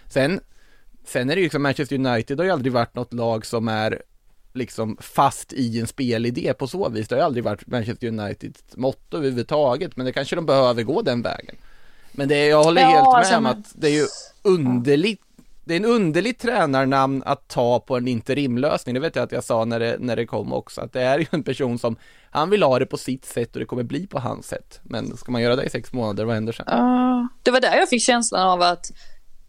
[0.08, 0.40] Sen,
[1.06, 4.02] sen är det ju liksom Manchester United har ju aldrig varit något lag som är
[4.54, 7.08] liksom fast i en spelidé på så vis.
[7.08, 11.02] Det har ju aldrig varit Manchester Uniteds motto överhuvudtaget, men det kanske de behöver gå
[11.02, 11.56] den vägen.
[12.12, 14.06] Men det, jag håller ja, helt med alltså, om att det är ju
[14.42, 15.23] underligt
[15.66, 19.44] det är en underligt tränarnamn att ta på en interimlösning, det vet jag att jag
[19.44, 21.96] sa när det, när det kom också, att det är ju en person som,
[22.32, 24.80] han vill ha det på sitt sätt och det kommer bli på hans sätt.
[24.84, 26.68] Men ska man göra det i sex månader, vad händer sen?
[26.68, 28.92] Uh, det var där jag fick känslan av att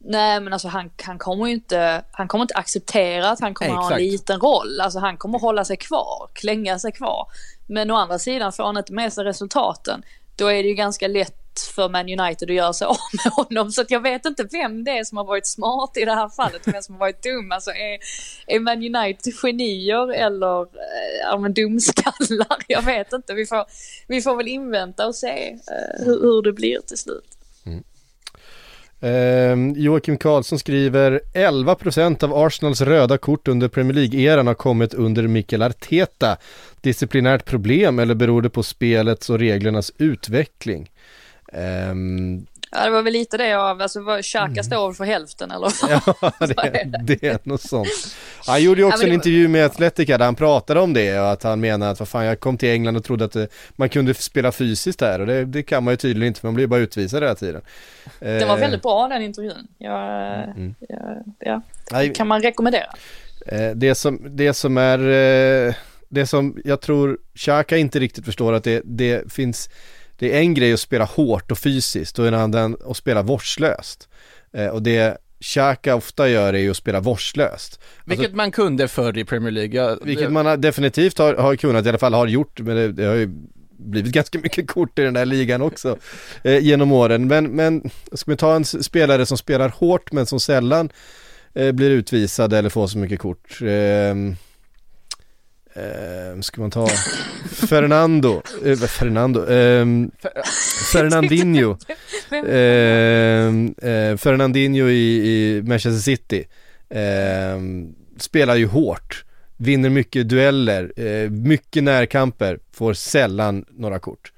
[0.07, 3.71] Nej men alltså han, han kommer ju inte, han kommer inte acceptera att han kommer
[3.71, 3.89] Exakt.
[3.89, 4.81] ha en liten roll.
[4.81, 7.27] Alltså han kommer hålla sig kvar, klänga sig kvar.
[7.67, 10.03] Men å andra sidan får han inte med sig resultaten.
[10.37, 13.73] Då är det ju ganska lätt för Man United att göra sig av med honom.
[13.73, 16.29] Så att jag vet inte vem det är som har varit smart i det här
[16.29, 17.53] fallet, vem som har varit dum.
[17.53, 17.99] Alltså är,
[18.47, 22.57] är Man United genier eller eh, ja, men dumskallar?
[22.69, 23.35] Jag vet inte.
[23.35, 23.65] Vi får,
[24.07, 27.39] vi får väl invänta och se uh, hur, hur det blir till slut.
[27.67, 27.85] Mm.
[29.05, 35.23] Eh, Joakim Karlsson skriver 11% av Arsenals röda kort under Premier League-eran har kommit under
[35.23, 36.37] Mikel Arteta.
[36.81, 40.91] Disciplinärt problem eller beror det på spelets och reglernas utveckling?
[41.55, 44.65] Um, ja det var väl lite det av, alltså Xhaka mm.
[44.65, 48.17] står för hälften eller Ja det, det är något sånt.
[48.47, 51.31] Han gjorde ju också ja, en intervju med Atletica där han pratade om det och
[51.31, 53.49] att han menar att vad fan jag kom till England och trodde att det, eh,
[53.77, 56.55] man kunde spela fysiskt här och det, det, kan man ju tydligen inte för man
[56.55, 57.63] blir bara utvisad hela tiden.
[58.19, 59.69] Den var väldigt bra den intervjun.
[59.79, 60.75] Jag, mm.
[61.39, 62.13] ja, ja.
[62.15, 62.87] kan man rekommendera.
[63.47, 65.75] Eh, det som, det som är, eh,
[66.09, 69.69] det som jag tror Xhaka inte riktigt förstår att det, det finns
[70.19, 74.09] det är en grej att spela hårt och fysiskt och en annan att spela vårdslöst.
[74.53, 77.81] Eh, och det Xhaka ofta gör är ju att spela vårdslöst.
[78.05, 79.81] Vilket alltså, man kunde förr i Premier League.
[79.81, 83.05] Ja, vilket man definitivt har, har kunnat, i alla fall har gjort, men det, det
[83.05, 83.31] har ju
[83.77, 85.99] blivit ganska mycket kort i den här ligan också
[86.43, 87.27] eh, genom åren.
[87.27, 90.91] Men, men ska vi ta en spelare som spelar hårt men som sällan
[91.55, 93.63] eh, blir utvisad eller får så mycket kort.
[93.63, 94.15] Eh,
[95.77, 96.87] Eh, ska man ta
[97.69, 99.87] Fernando, eh, Fernando, eh,
[100.93, 101.77] Fernandinho,
[102.49, 106.45] ehm, eh, Fernandinho i, i, Manchester City.
[106.91, 109.25] Ehm, spelar ju hårt,
[109.57, 114.33] vinner mycket dueller, eh, mycket närkamper, får sällan några kort.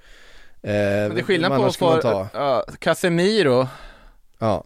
[0.60, 3.68] Men det är skillnad på att få, uh, Casemiro.
[4.38, 4.64] Ja.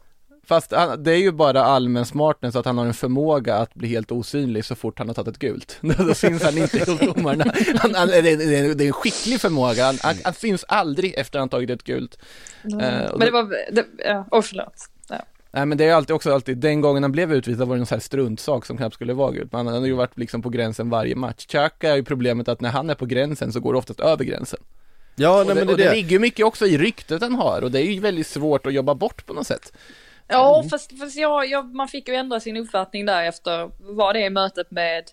[0.50, 3.88] Fast han, det är ju bara allmän smartness att han har en förmåga att bli
[3.88, 5.78] helt osynlig så fort han har tagit ett gult.
[6.08, 7.44] Då syns han inte hos domarna.
[7.76, 11.38] Han, han, det, det, det är en skicklig förmåga, han, han, han syns aldrig efter
[11.38, 12.18] han tagit ett gult.
[12.64, 12.76] Mm.
[12.78, 14.74] Och Men det då- var, det, ja, oh, förlåt.
[15.08, 15.16] Ja.
[15.50, 17.86] Nej men det är alltid också alltid, den gången han blev utvisad var det en
[17.86, 19.52] sån här struntsak som knappt skulle vara gult.
[19.52, 21.46] Men han har ju varit liksom på gränsen varje match.
[21.46, 24.24] Xhaka är ju problemet att när han är på gränsen så går det oftast över
[24.24, 24.60] gränsen.
[25.16, 25.96] Ja, nej det, men det och är det det.
[25.96, 28.72] ligger ju mycket också i ryktet han har och det är ju väldigt svårt att
[28.72, 29.72] jobba bort på något sätt.
[30.30, 34.30] Ja, fast, fast jag, jag, man fick ju ändra sin uppfattning där efter, var det
[34.30, 35.04] mötet med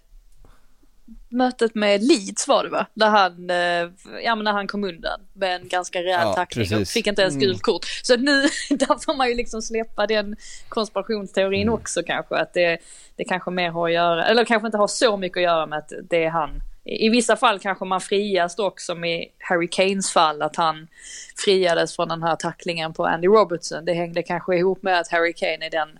[1.29, 2.85] Mötet med Leeds var det va?
[2.93, 3.91] Där han, eh,
[4.23, 6.93] ja men när han kom undan med en ganska rejäl Ja, tackling och precis.
[6.93, 7.85] fick inte ens gult kort.
[8.03, 10.35] Så att nu, där får man ju liksom släppa den
[10.69, 12.35] konspirationsteorin också kanske.
[12.35, 12.77] Att det,
[13.15, 15.79] det kanske mer har att göra, eller kanske inte har så mycket att göra med
[15.79, 16.61] att det är han.
[16.89, 20.87] I vissa fall kanske man frias dock som i Harry Kanes fall att han
[21.35, 23.85] friades från den här tacklingen på Andy Robertson.
[23.85, 25.99] Det hängde kanske ihop med att Harry Kane är den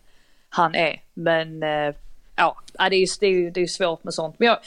[0.49, 1.01] han är.
[1.14, 1.95] Men eh,
[2.35, 2.57] ja,
[2.89, 4.35] det är ju det är, det är svårt med sånt.
[4.39, 4.57] Men jag,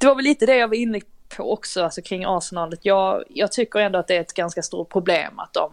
[0.00, 1.00] det var väl lite det jag var inne
[1.36, 2.74] på också, alltså kring Arsenal.
[2.82, 5.72] Jag, jag tycker ändå att det är ett ganska stort problem att de,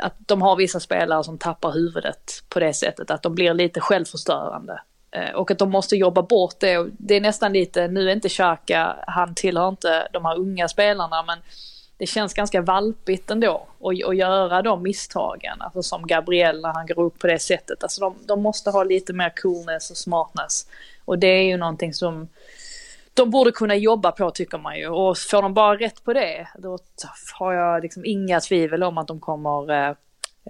[0.00, 3.80] att de har vissa spelare som tappar huvudet på det sättet, att de blir lite
[3.80, 4.80] självförstörande.
[5.10, 6.86] Eh, och att de måste jobba bort det.
[6.98, 11.22] Det är nästan lite, nu är inte Xhaka, han tillhör inte de här unga spelarna,
[11.22, 11.38] men
[11.98, 15.60] det känns ganska valpigt ändå att, att göra de misstagen.
[15.60, 17.82] Alltså som Gabriel när han går upp på det sättet.
[17.82, 20.66] Alltså de, de måste ha lite mer coolness och smartness.
[21.04, 22.28] Och det är ju någonting som
[23.14, 24.88] de borde kunna jobba på tycker man ju.
[24.88, 26.78] Och får de bara rätt på det, då
[27.38, 29.94] har jag liksom inga tvivel om att de kommer eh,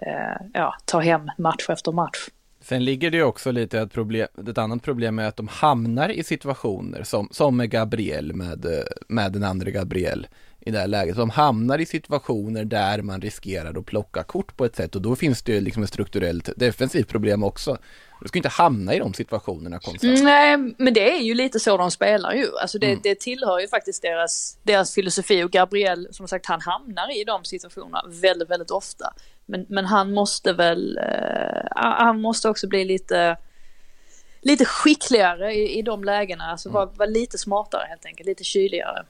[0.03, 2.29] eh, ja, ta hem match efter match.
[2.69, 6.09] Sen ligger det ju också lite ett problem, ett annat problem är att de hamnar
[6.09, 8.67] i situationer som, som med Gabriel, med,
[9.09, 10.27] med den andra Gabriel
[10.61, 11.17] i det här läget.
[11.17, 15.17] De hamnar i situationer där man riskerar att plocka kort på ett sätt och då
[15.17, 17.79] finns det ju liksom ett strukturellt defensivt problem också.
[18.23, 20.23] Du ska inte hamna i de situationerna konstant.
[20.23, 22.47] Nej, men det är ju lite så de spelar ju.
[22.63, 23.01] Alltså det, Mm.
[23.03, 27.45] det tillhör ju faktiskt deras, deras filosofi och Gabriel, som sagt, han hamnar i de
[27.45, 29.15] situationerna väldigt, väldigt ofta.
[29.51, 33.37] Men, men han måste väl, eh, han måste också bli lite,
[34.41, 36.45] lite skickligare i, i de lägena.
[36.45, 39.05] Alltså vara, vara lite smartare helt enkelt, lite kyligare.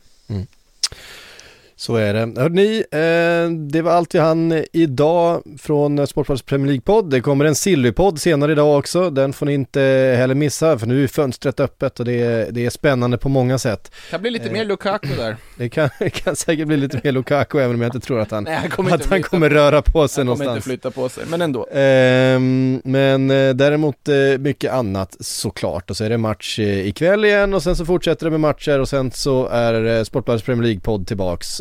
[1.81, 2.41] Så är det.
[2.41, 7.11] Hörde ni, eh, det var allt vi hann idag från Sportbladets Premier League-podd.
[7.11, 9.11] Det kommer en Silly-podd senare idag också.
[9.11, 9.81] Den får ni inte
[10.19, 13.59] heller missa för nu är fönstret öppet och det är, det är spännande på många
[13.59, 13.93] sätt.
[14.05, 15.37] Det kan bli lite mer Lukaku där.
[15.57, 18.31] Det kan, det kan säkert bli lite mer Lukaku även om jag inte tror att
[18.31, 20.65] han, Nej, han kommer att han kommer röra på sig Han kommer inte någonstans.
[20.65, 21.67] flytta på sig, men ändå.
[21.73, 27.25] Ehm, men eh, däremot eh, mycket annat såklart och så är det match eh, ikväll
[27.25, 30.63] igen och sen så fortsätter det med matcher och sen så är eh, Sportbladets Premier
[30.69, 31.61] League-podd tillbaks